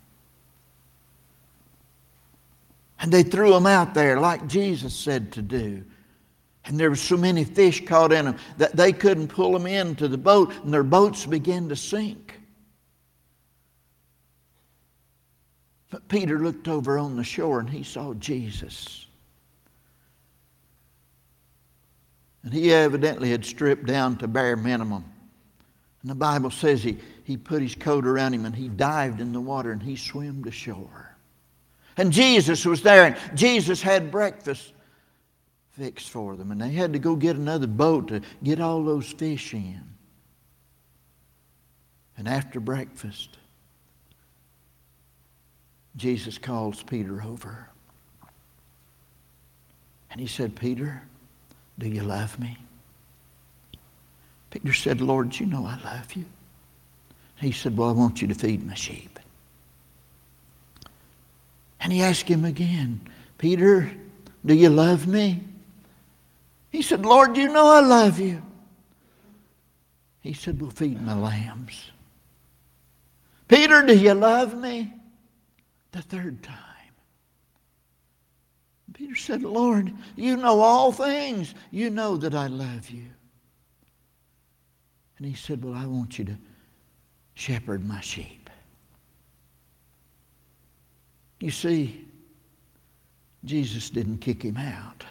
And 2.99 3.11
they 3.11 3.23
threw 3.23 3.51
them 3.51 3.65
out 3.65 3.93
there 3.93 4.19
like 4.19 4.47
Jesus 4.47 4.93
said 4.93 5.31
to 5.33 5.41
do. 5.41 5.83
And 6.65 6.79
there 6.79 6.89
were 6.89 6.95
so 6.95 7.17
many 7.17 7.43
fish 7.43 7.83
caught 7.85 8.11
in 8.11 8.25
them 8.25 8.37
that 8.57 8.75
they 8.75 8.91
couldn't 8.91 9.29
pull 9.29 9.51
them 9.53 9.65
into 9.65 10.07
the 10.07 10.17
boat, 10.17 10.53
and 10.63 10.71
their 10.71 10.83
boats 10.83 11.25
began 11.25 11.69
to 11.69 11.75
sink. 11.75 12.39
But 15.91 16.07
Peter 16.07 16.39
looked 16.39 16.67
over 16.67 16.97
on 16.97 17.17
the 17.17 17.23
shore 17.23 17.59
and 17.59 17.69
he 17.69 17.83
saw 17.83 18.13
Jesus. 18.15 19.05
And 22.43 22.53
he 22.53 22.73
evidently 22.73 23.29
had 23.29 23.45
stripped 23.45 23.85
down 23.85 24.17
to 24.17 24.27
bare 24.27 24.55
minimum. 24.55 25.05
And 26.01 26.09
the 26.09 26.15
Bible 26.15 26.49
says 26.49 26.81
he, 26.81 26.97
he 27.25 27.37
put 27.37 27.61
his 27.61 27.75
coat 27.75 28.07
around 28.07 28.33
him 28.33 28.45
and 28.45 28.55
he 28.55 28.69
dived 28.69 29.21
in 29.21 29.33
the 29.33 29.41
water 29.41 29.71
and 29.71 29.83
he 29.83 29.95
swam 29.95 30.43
to 30.45 30.51
shore. 30.51 31.15
And 31.97 32.11
Jesus 32.11 32.65
was 32.65 32.81
there, 32.81 33.03
and 33.03 33.37
Jesus 33.37 33.81
had 33.81 34.11
breakfast 34.11 34.71
fixed 35.71 36.09
for 36.09 36.37
them. 36.37 36.51
And 36.51 36.61
they 36.61 36.71
had 36.71 36.93
to 36.93 36.99
go 36.99 37.17
get 37.17 37.35
another 37.35 37.67
boat 37.67 38.07
to 38.07 38.21
get 38.41 38.61
all 38.61 38.83
those 38.83 39.11
fish 39.11 39.53
in. 39.53 39.83
And 42.17 42.29
after 42.29 42.61
breakfast, 42.61 43.37
Jesus 45.95 46.37
calls 46.37 46.83
Peter 46.83 47.21
over. 47.23 47.67
And 50.09 50.19
he 50.19 50.27
said, 50.27 50.55
Peter, 50.55 51.01
do 51.79 51.87
you 51.87 52.03
love 52.03 52.39
me? 52.39 52.57
Peter 54.49 54.73
said, 54.73 55.01
Lord, 55.01 55.39
you 55.39 55.45
know 55.45 55.65
I 55.65 55.79
love 55.83 56.13
you. 56.13 56.25
He 57.37 57.51
said, 57.51 57.75
Well, 57.75 57.89
I 57.89 57.93
want 57.93 58.21
you 58.21 58.27
to 58.27 58.35
feed 58.35 58.65
my 58.65 58.75
sheep. 58.75 59.19
And 61.79 61.91
he 61.91 62.03
asked 62.03 62.27
him 62.27 62.45
again, 62.45 63.01
Peter, 63.37 63.91
do 64.45 64.53
you 64.53 64.69
love 64.69 65.07
me? 65.07 65.41
He 66.69 66.81
said, 66.81 67.05
Lord, 67.05 67.35
you 67.35 67.51
know 67.51 67.67
I 67.67 67.79
love 67.79 68.19
you. 68.19 68.41
He 70.21 70.33
said, 70.33 70.61
Well, 70.61 70.69
feed 70.69 71.01
my 71.01 71.15
lambs. 71.15 71.89
Peter, 73.47 73.81
do 73.81 73.97
you 73.97 74.13
love 74.13 74.55
me? 74.55 74.93
The 75.91 76.01
third 76.01 76.41
time. 76.43 76.57
Peter 78.93 79.15
said, 79.15 79.43
Lord, 79.43 79.93
you 80.15 80.37
know 80.37 80.59
all 80.59 80.91
things. 80.91 81.55
You 81.71 81.89
know 81.89 82.17
that 82.17 82.35
I 82.35 82.47
love 82.47 82.89
you. 82.89 83.05
And 85.17 85.27
he 85.27 85.33
said, 85.33 85.63
Well, 85.63 85.73
I 85.73 85.85
want 85.85 86.19
you 86.19 86.25
to 86.25 86.37
shepherd 87.35 87.87
my 87.87 88.01
sheep. 88.01 88.49
You 91.39 91.51
see, 91.51 92.05
Jesus 93.45 93.89
didn't 93.89 94.19
kick 94.19 94.43
him 94.43 94.57
out. 94.57 95.03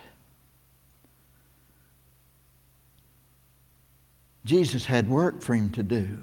Jesus 4.45 4.85
had 4.85 5.09
work 5.09 5.43
for 5.43 5.55
him 5.55 5.71
to 5.71 5.83
do. 5.83 6.19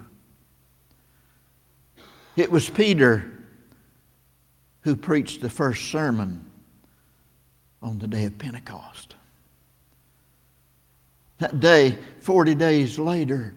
It 2.35 2.51
was 2.51 2.69
Peter 2.69 3.36
who 4.87 4.95
preached 4.95 5.41
the 5.41 5.49
first 5.49 5.91
sermon 5.91 6.49
on 7.81 7.99
the 7.99 8.07
day 8.07 8.23
of 8.23 8.37
Pentecost. 8.37 9.15
That 11.39 11.59
day, 11.59 11.97
40 12.21 12.55
days 12.55 12.97
later, 12.97 13.53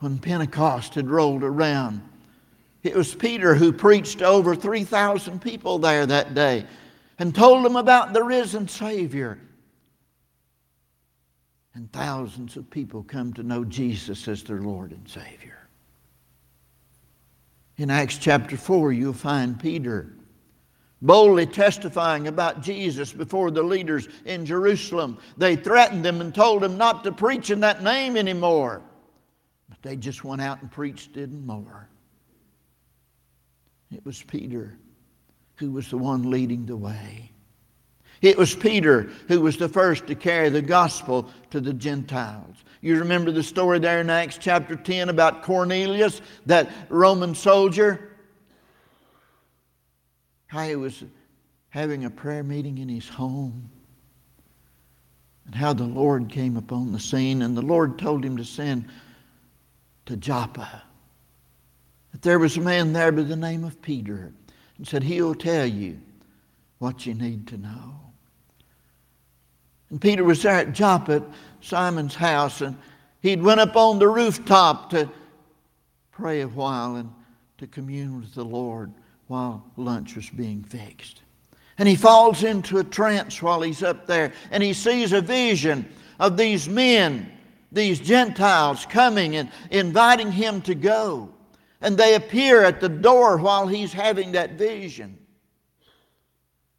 when 0.00 0.18
Pentecost 0.18 0.94
had 0.94 1.08
rolled 1.08 1.42
around, 1.42 2.02
it 2.82 2.94
was 2.94 3.14
Peter 3.14 3.54
who 3.54 3.72
preached 3.72 4.18
to 4.18 4.26
over 4.26 4.54
3,000 4.54 5.40
people 5.40 5.78
there 5.78 6.04
that 6.04 6.34
day 6.34 6.66
and 7.18 7.34
told 7.34 7.64
them 7.64 7.76
about 7.76 8.12
the 8.12 8.22
risen 8.22 8.68
Savior. 8.68 9.38
And 11.72 11.90
thousands 11.92 12.58
of 12.58 12.68
people 12.68 13.04
come 13.04 13.32
to 13.32 13.42
know 13.42 13.64
Jesus 13.64 14.28
as 14.28 14.42
their 14.42 14.60
Lord 14.60 14.92
and 14.92 15.08
Savior. 15.08 15.61
In 17.78 17.90
Acts 17.90 18.18
chapter 18.18 18.56
4, 18.56 18.92
you'll 18.92 19.12
find 19.12 19.58
Peter 19.58 20.12
boldly 21.02 21.46
testifying 21.46 22.28
about 22.28 22.62
Jesus 22.62 23.12
before 23.12 23.50
the 23.50 23.62
leaders 23.62 24.08
in 24.24 24.46
Jerusalem. 24.46 25.18
They 25.36 25.56
threatened 25.56 26.06
him 26.06 26.20
and 26.20 26.34
told 26.34 26.62
him 26.62 26.78
not 26.78 27.04
to 27.04 27.12
preach 27.12 27.50
in 27.50 27.60
that 27.60 27.82
name 27.82 28.16
anymore. 28.16 28.82
But 29.68 29.82
they 29.82 29.96
just 29.96 30.24
went 30.24 30.40
out 30.40 30.62
and 30.62 30.70
preached 30.70 31.16
it 31.16 31.30
more. 31.32 31.88
It 33.90 34.04
was 34.06 34.22
Peter 34.22 34.78
who 35.56 35.72
was 35.72 35.88
the 35.88 35.98
one 35.98 36.30
leading 36.30 36.66
the 36.66 36.76
way. 36.76 37.30
It 38.20 38.38
was 38.38 38.54
Peter 38.54 39.10
who 39.26 39.40
was 39.40 39.56
the 39.56 39.68
first 39.68 40.06
to 40.06 40.14
carry 40.14 40.48
the 40.48 40.62
gospel 40.62 41.28
to 41.50 41.60
the 41.60 41.72
Gentiles. 41.72 42.56
You 42.82 42.98
remember 42.98 43.30
the 43.30 43.44
story 43.44 43.78
there 43.78 44.00
in 44.00 44.10
Acts 44.10 44.36
chapter 44.38 44.74
10 44.74 45.08
about 45.08 45.44
Cornelius, 45.44 46.20
that 46.46 46.68
Roman 46.88 47.36
soldier? 47.36 48.10
How 50.48 50.66
he 50.66 50.74
was 50.74 51.04
having 51.68 52.04
a 52.04 52.10
prayer 52.10 52.42
meeting 52.42 52.78
in 52.78 52.88
his 52.88 53.08
home. 53.08 53.70
And 55.46 55.54
how 55.54 55.72
the 55.72 55.84
Lord 55.84 56.28
came 56.28 56.56
upon 56.56 56.90
the 56.90 56.98
scene, 56.98 57.42
and 57.42 57.56
the 57.56 57.62
Lord 57.62 58.00
told 58.00 58.24
him 58.24 58.36
to 58.36 58.44
send 58.44 58.88
to 60.06 60.16
Joppa 60.16 60.82
that 62.10 62.22
there 62.22 62.40
was 62.40 62.56
a 62.56 62.60
man 62.60 62.92
there 62.92 63.12
by 63.12 63.22
the 63.22 63.36
name 63.36 63.62
of 63.62 63.80
Peter 63.80 64.32
and 64.76 64.86
said, 64.86 65.04
He'll 65.04 65.36
tell 65.36 65.66
you 65.66 66.00
what 66.78 67.06
you 67.06 67.14
need 67.14 67.46
to 67.48 67.58
know. 67.58 68.00
And 69.88 70.00
Peter 70.00 70.24
was 70.24 70.42
there 70.42 70.56
at 70.56 70.72
Joppa 70.72 71.22
Simon's 71.62 72.14
house, 72.14 72.60
and 72.60 72.76
he'd 73.20 73.42
went 73.42 73.60
up 73.60 73.76
on 73.76 73.98
the 73.98 74.08
rooftop 74.08 74.90
to 74.90 75.08
pray 76.10 76.42
a 76.42 76.48
while 76.48 76.96
and 76.96 77.10
to 77.58 77.66
commune 77.66 78.20
with 78.20 78.34
the 78.34 78.44
Lord 78.44 78.92
while 79.28 79.64
lunch 79.76 80.16
was 80.16 80.28
being 80.28 80.62
fixed. 80.62 81.22
And 81.78 81.88
he 81.88 81.96
falls 81.96 82.42
into 82.42 82.78
a 82.78 82.84
trance 82.84 83.40
while 83.40 83.62
he's 83.62 83.82
up 83.82 84.06
there, 84.06 84.32
and 84.50 84.62
he 84.62 84.72
sees 84.72 85.12
a 85.12 85.20
vision 85.20 85.88
of 86.20 86.36
these 86.36 86.68
men, 86.68 87.32
these 87.70 87.98
Gentiles, 87.98 88.86
coming 88.86 89.36
and 89.36 89.50
inviting 89.70 90.30
him 90.30 90.60
to 90.62 90.74
go 90.74 91.32
and 91.82 91.98
they 91.98 92.14
appear 92.14 92.62
at 92.62 92.80
the 92.80 92.88
door 92.88 93.36
while 93.36 93.66
he's 93.66 93.92
having 93.92 94.32
that 94.32 94.52
vision. 94.52 95.18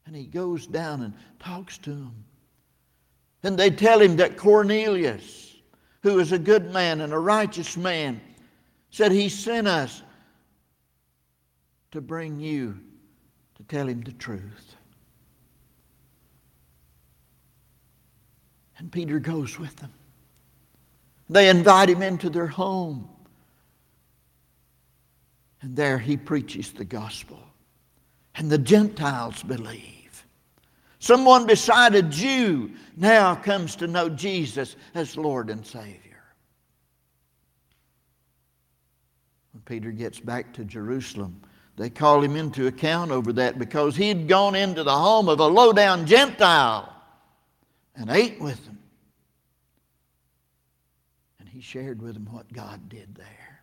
And 0.06 0.16
he 0.16 0.26
goes 0.26 0.66
down 0.66 1.02
and 1.04 1.14
talks 1.40 1.78
to 1.80 1.92
them. 1.92 2.23
And 3.44 3.58
they 3.58 3.70
tell 3.70 4.02
him 4.02 4.16
that 4.18 4.38
Cornelius, 4.38 5.56
who 6.02 6.20
is 6.20 6.32
a 6.32 6.40
good 6.40 6.72
man 6.72 7.02
and 7.02 7.14
a 7.14 7.20
righteous 7.20 7.76
man, 7.76 8.22
said 8.90 9.12
he 9.12 9.28
sent 9.28 9.68
us 9.68 10.02
to 11.92 12.02
bring 12.02 12.40
you 12.40 12.80
to 13.56 13.64
tell 13.64 13.88
him 13.88 14.02
the 14.02 14.14
truth. 14.14 14.76
And 18.78 18.92
Peter 18.92 19.20
goes 19.20 19.60
with 19.60 19.76
them. 19.76 19.94
They 21.30 21.50
invite 21.50 21.90
him 21.90 22.02
into 22.02 22.30
their 22.30 22.48
home. 22.48 23.10
And 25.62 25.76
there 25.76 25.98
he 25.98 26.18
preaches 26.18 26.74
the 26.74 26.84
gospel. 26.84 27.40
And 28.36 28.50
the 28.50 28.58
Gentiles 28.58 29.42
believe. 29.44 30.03
Someone 31.04 31.46
beside 31.46 31.96
a 31.96 32.02
Jew 32.02 32.72
now 32.96 33.36
comes 33.36 33.76
to 33.76 33.88
know 33.88 34.08
Jesus 34.08 34.78
as 34.96 35.18
Lord 35.18 35.50
and 35.50 35.68
Savior. 35.68 36.24
When 39.52 39.64
Peter 39.66 39.92
gets 39.92 40.22
back 40.22 40.54
to 40.54 40.64
Jerusalem, 40.64 41.42
they 41.76 41.90
call 41.90 42.24
him 42.24 42.38
into 42.38 42.68
account 42.68 43.12
over 43.12 43.34
that 43.34 43.60
because 43.60 43.98
he'd 43.98 44.30
gone 44.30 44.56
into 44.56 44.86
the 44.86 44.98
home 44.98 45.28
of 45.28 45.42
a 45.42 45.46
low 45.46 45.74
down 45.74 46.06
Gentile 46.06 46.96
and 47.98 48.10
ate 48.10 48.40
with 48.40 48.64
them. 48.64 48.80
And 51.42 51.50
he 51.50 51.60
shared 51.60 52.02
with 52.02 52.14
them 52.14 52.30
what 52.32 52.54
God 52.54 52.88
did 52.88 53.14
there. 53.16 53.62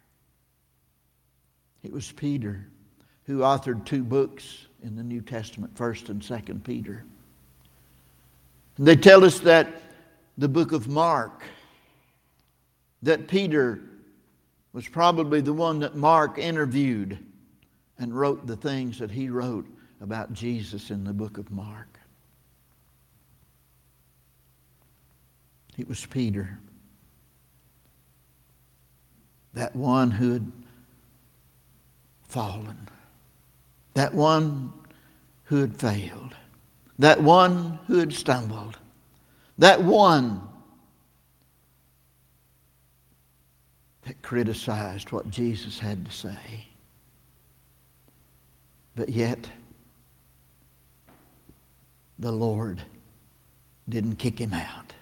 It 1.82 1.91
was 1.91 2.12
Peter 2.12 2.66
who 3.24 3.38
authored 3.38 3.86
two 3.86 4.05
books 4.05 4.66
in 4.82 4.95
the 4.95 5.03
New 5.03 5.22
Testament, 5.22 5.74
1st 5.74 6.11
and 6.11 6.20
2nd 6.20 6.62
Peter. 6.62 7.03
They 8.81 8.97
tell 8.97 9.24
us 9.26 9.41
that 9.41 9.68
the 10.39 10.49
book 10.49 10.72
of 10.72 10.89
Mark, 10.89 11.43
that 13.03 13.28
Peter 13.28 13.78
was 14.72 14.89
probably 14.89 15.43
the 15.43 15.53
one 15.53 15.81
that 15.81 15.97
Mark 15.97 16.39
interviewed 16.39 17.18
and 17.99 18.18
wrote 18.18 18.47
the 18.47 18.57
things 18.57 18.99
that 18.99 19.11
he 19.11 19.28
wrote 19.28 19.66
about 20.01 20.33
Jesus 20.33 20.91
in 20.91 21.05
the 21.05 21.12
book 21.12 21.37
of 21.37 21.51
Mark. 21.51 22.01
It 25.76 25.87
was 25.87 26.07
Peter, 26.07 26.59
that 29.53 29.76
one 29.76 30.11
who 30.11 30.33
had 30.33 30.53
fallen, 32.28 32.89
that 33.93 34.14
one 34.14 34.72
who 35.45 35.57
had 35.57 35.76
failed, 35.76 36.35
that 37.01 37.23
one 37.23 37.79
who 37.87 37.97
had 37.97 38.13
stumbled, 38.13 38.77
that 39.57 39.83
one 39.83 40.43
that 44.03 44.21
criticized 44.21 45.11
what 45.11 45.31
Jesus 45.31 45.79
had 45.79 46.05
to 46.05 46.13
say. 46.13 46.67
But 48.95 49.09
yet, 49.09 49.51
the 52.19 52.33
Lord 52.33 52.83
didn't 53.89 54.17
kick 54.17 54.39
him 54.39 54.53
out. 54.53 54.93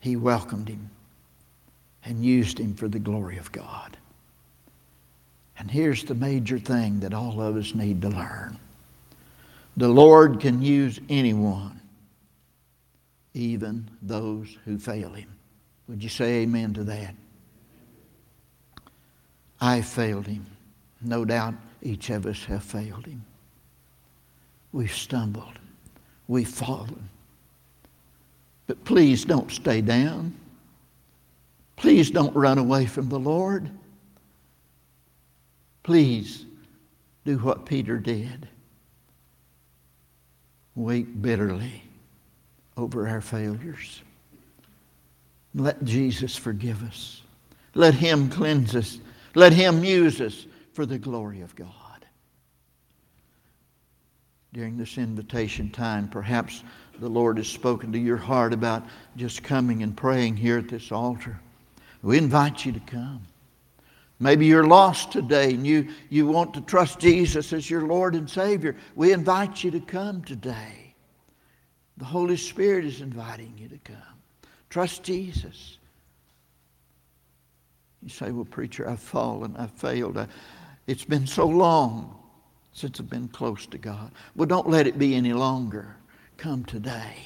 He 0.00 0.16
welcomed 0.16 0.68
him 0.68 0.90
and 2.04 2.24
used 2.24 2.58
him 2.58 2.74
for 2.74 2.88
the 2.88 2.98
glory 2.98 3.38
of 3.38 3.52
God. 3.52 3.96
And 5.56 5.70
here's 5.70 6.02
the 6.02 6.16
major 6.16 6.58
thing 6.58 6.98
that 6.98 7.14
all 7.14 7.40
of 7.40 7.54
us 7.54 7.76
need 7.76 8.02
to 8.02 8.08
learn 8.08 8.58
the 9.76 9.88
Lord 9.88 10.40
can 10.40 10.62
use 10.62 11.00
anyone, 11.08 11.80
even 13.34 13.88
those 14.02 14.56
who 14.64 14.78
fail 14.78 15.12
him. 15.12 15.28
Would 15.88 16.02
you 16.02 16.08
say 16.08 16.42
amen 16.42 16.74
to 16.74 16.84
that? 16.84 17.14
I 19.60 19.80
failed 19.80 20.26
him. 20.26 20.46
No 21.00 21.24
doubt 21.24 21.54
each 21.82 22.10
of 22.10 22.26
us 22.26 22.44
have 22.44 22.62
failed 22.62 23.06
him. 23.06 23.24
We've 24.72 24.92
stumbled. 24.92 25.58
We've 26.28 26.48
fallen. 26.48 27.08
But 28.66 28.84
please 28.84 29.24
don't 29.24 29.50
stay 29.50 29.80
down. 29.80 30.34
Please 31.76 32.10
don't 32.10 32.34
run 32.34 32.58
away 32.58 32.86
from 32.86 33.08
the 33.08 33.18
Lord. 33.18 33.70
Please 35.82 36.46
do 37.24 37.38
what 37.38 37.66
Peter 37.66 37.98
did. 37.98 38.48
Weep 40.76 41.22
bitterly 41.22 41.82
over 42.76 43.08
our 43.08 43.20
failures. 43.20 44.02
Let 45.54 45.84
Jesus 45.84 46.36
forgive 46.36 46.82
us. 46.82 47.22
Let 47.74 47.94
Him 47.94 48.28
cleanse 48.28 48.74
us. 48.74 48.98
Let 49.34 49.52
Him 49.52 49.84
use 49.84 50.20
us 50.20 50.46
for 50.72 50.84
the 50.84 50.98
glory 50.98 51.40
of 51.42 51.54
God. 51.54 51.70
During 54.52 54.76
this 54.76 54.98
invitation 54.98 55.70
time, 55.70 56.08
perhaps 56.08 56.62
the 57.00 57.08
Lord 57.08 57.38
has 57.38 57.48
spoken 57.48 57.92
to 57.92 57.98
your 57.98 58.16
heart 58.16 58.52
about 58.52 58.84
just 59.16 59.42
coming 59.42 59.82
and 59.82 59.96
praying 59.96 60.36
here 60.36 60.58
at 60.58 60.68
this 60.68 60.92
altar. 60.92 61.38
We 62.02 62.18
invite 62.18 62.64
you 62.64 62.72
to 62.72 62.80
come. 62.80 63.22
Maybe 64.20 64.46
you're 64.46 64.66
lost 64.66 65.10
today 65.12 65.54
and 65.54 65.66
you, 65.66 65.88
you 66.08 66.26
want 66.26 66.54
to 66.54 66.60
trust 66.60 67.00
Jesus 67.00 67.52
as 67.52 67.68
your 67.68 67.82
Lord 67.82 68.14
and 68.14 68.30
Savior. 68.30 68.76
We 68.94 69.12
invite 69.12 69.64
you 69.64 69.70
to 69.72 69.80
come 69.80 70.22
today. 70.22 70.94
The 71.96 72.04
Holy 72.04 72.36
Spirit 72.36 72.84
is 72.84 73.00
inviting 73.00 73.54
you 73.58 73.68
to 73.68 73.78
come. 73.78 73.96
Trust 74.70 75.02
Jesus. 75.02 75.78
You 78.02 78.08
say, 78.08 78.30
Well, 78.30 78.44
preacher, 78.44 78.88
I've 78.88 79.00
fallen, 79.00 79.56
I've 79.56 79.72
failed. 79.72 80.18
I, 80.18 80.26
it's 80.86 81.04
been 81.04 81.26
so 81.26 81.46
long 81.46 82.18
since 82.72 83.00
I've 83.00 83.08
been 83.08 83.28
close 83.28 83.66
to 83.66 83.78
God. 83.78 84.10
Well, 84.36 84.46
don't 84.46 84.68
let 84.68 84.86
it 84.86 84.98
be 84.98 85.14
any 85.14 85.32
longer. 85.32 85.96
Come 86.36 86.64
today. 86.64 87.16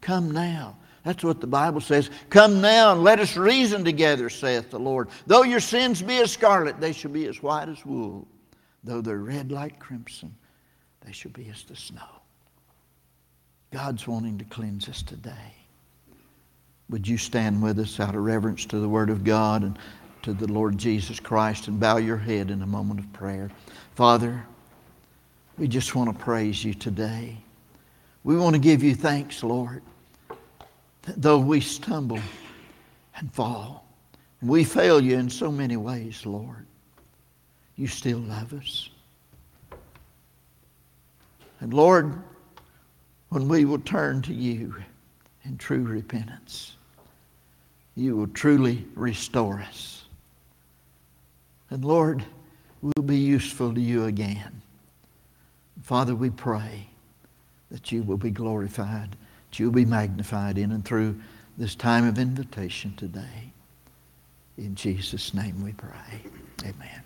Come 0.00 0.30
now. 0.30 0.76
That's 1.06 1.22
what 1.22 1.40
the 1.40 1.46
Bible 1.46 1.80
says. 1.80 2.10
Come 2.30 2.60
now 2.60 2.90
and 2.90 3.04
let 3.04 3.20
us 3.20 3.36
reason 3.36 3.84
together, 3.84 4.28
saith 4.28 4.70
the 4.70 4.80
Lord. 4.80 5.08
Though 5.24 5.44
your 5.44 5.60
sins 5.60 6.02
be 6.02 6.18
as 6.18 6.32
scarlet, 6.32 6.80
they 6.80 6.92
shall 6.92 7.12
be 7.12 7.26
as 7.26 7.40
white 7.40 7.68
as 7.68 7.86
wool. 7.86 8.26
Though 8.82 9.00
they're 9.00 9.18
red 9.18 9.52
like 9.52 9.78
crimson, 9.78 10.34
they 11.04 11.12
shall 11.12 11.30
be 11.30 11.48
as 11.48 11.62
the 11.62 11.76
snow. 11.76 12.00
God's 13.70 14.08
wanting 14.08 14.36
to 14.38 14.44
cleanse 14.46 14.88
us 14.88 15.00
today. 15.00 15.54
Would 16.90 17.06
you 17.06 17.18
stand 17.18 17.62
with 17.62 17.78
us 17.78 18.00
out 18.00 18.16
of 18.16 18.24
reverence 18.24 18.66
to 18.66 18.80
the 18.80 18.88
Word 18.88 19.08
of 19.08 19.22
God 19.22 19.62
and 19.62 19.78
to 20.22 20.32
the 20.32 20.52
Lord 20.52 20.76
Jesus 20.76 21.20
Christ 21.20 21.68
and 21.68 21.78
bow 21.78 21.98
your 21.98 22.16
head 22.16 22.50
in 22.50 22.62
a 22.62 22.66
moment 22.66 22.98
of 22.98 23.12
prayer. 23.12 23.48
Father, 23.94 24.44
we 25.56 25.68
just 25.68 25.94
want 25.94 26.12
to 26.12 26.24
praise 26.24 26.64
you 26.64 26.74
today. 26.74 27.36
We 28.24 28.36
want 28.36 28.54
to 28.56 28.60
give 28.60 28.82
you 28.82 28.96
thanks, 28.96 29.44
Lord. 29.44 29.84
Though 31.06 31.38
we 31.38 31.60
stumble 31.60 32.20
and 33.16 33.32
fall, 33.32 33.86
we 34.42 34.64
fail 34.64 35.00
you 35.00 35.16
in 35.16 35.30
so 35.30 35.50
many 35.52 35.76
ways, 35.76 36.26
Lord, 36.26 36.66
you 37.76 37.86
still 37.86 38.18
love 38.18 38.52
us. 38.52 38.90
And 41.60 41.72
Lord, 41.72 42.22
when 43.30 43.48
we 43.48 43.64
will 43.64 43.78
turn 43.78 44.22
to 44.22 44.34
you 44.34 44.74
in 45.44 45.56
true 45.58 45.84
repentance, 45.84 46.76
you 47.94 48.16
will 48.16 48.28
truly 48.28 48.84
restore 48.94 49.60
us. 49.60 50.04
And 51.70 51.84
Lord, 51.84 52.24
we'll 52.82 53.04
be 53.04 53.16
useful 53.16 53.74
to 53.74 53.80
you 53.80 54.04
again. 54.04 54.62
Father, 55.82 56.14
we 56.14 56.30
pray 56.30 56.88
that 57.70 57.90
you 57.90 58.02
will 58.02 58.16
be 58.16 58.30
glorified, 58.30 59.16
that 59.56 59.60
you 59.60 59.66
will 59.68 59.74
be 59.74 59.86
magnified 59.86 60.58
in 60.58 60.70
and 60.70 60.84
through 60.84 61.18
this 61.56 61.74
time 61.74 62.06
of 62.06 62.18
invitation 62.18 62.94
today. 62.94 63.52
In 64.58 64.74
Jesus' 64.74 65.32
name 65.32 65.64
we 65.64 65.72
pray. 65.72 66.20
Amen. 66.62 67.05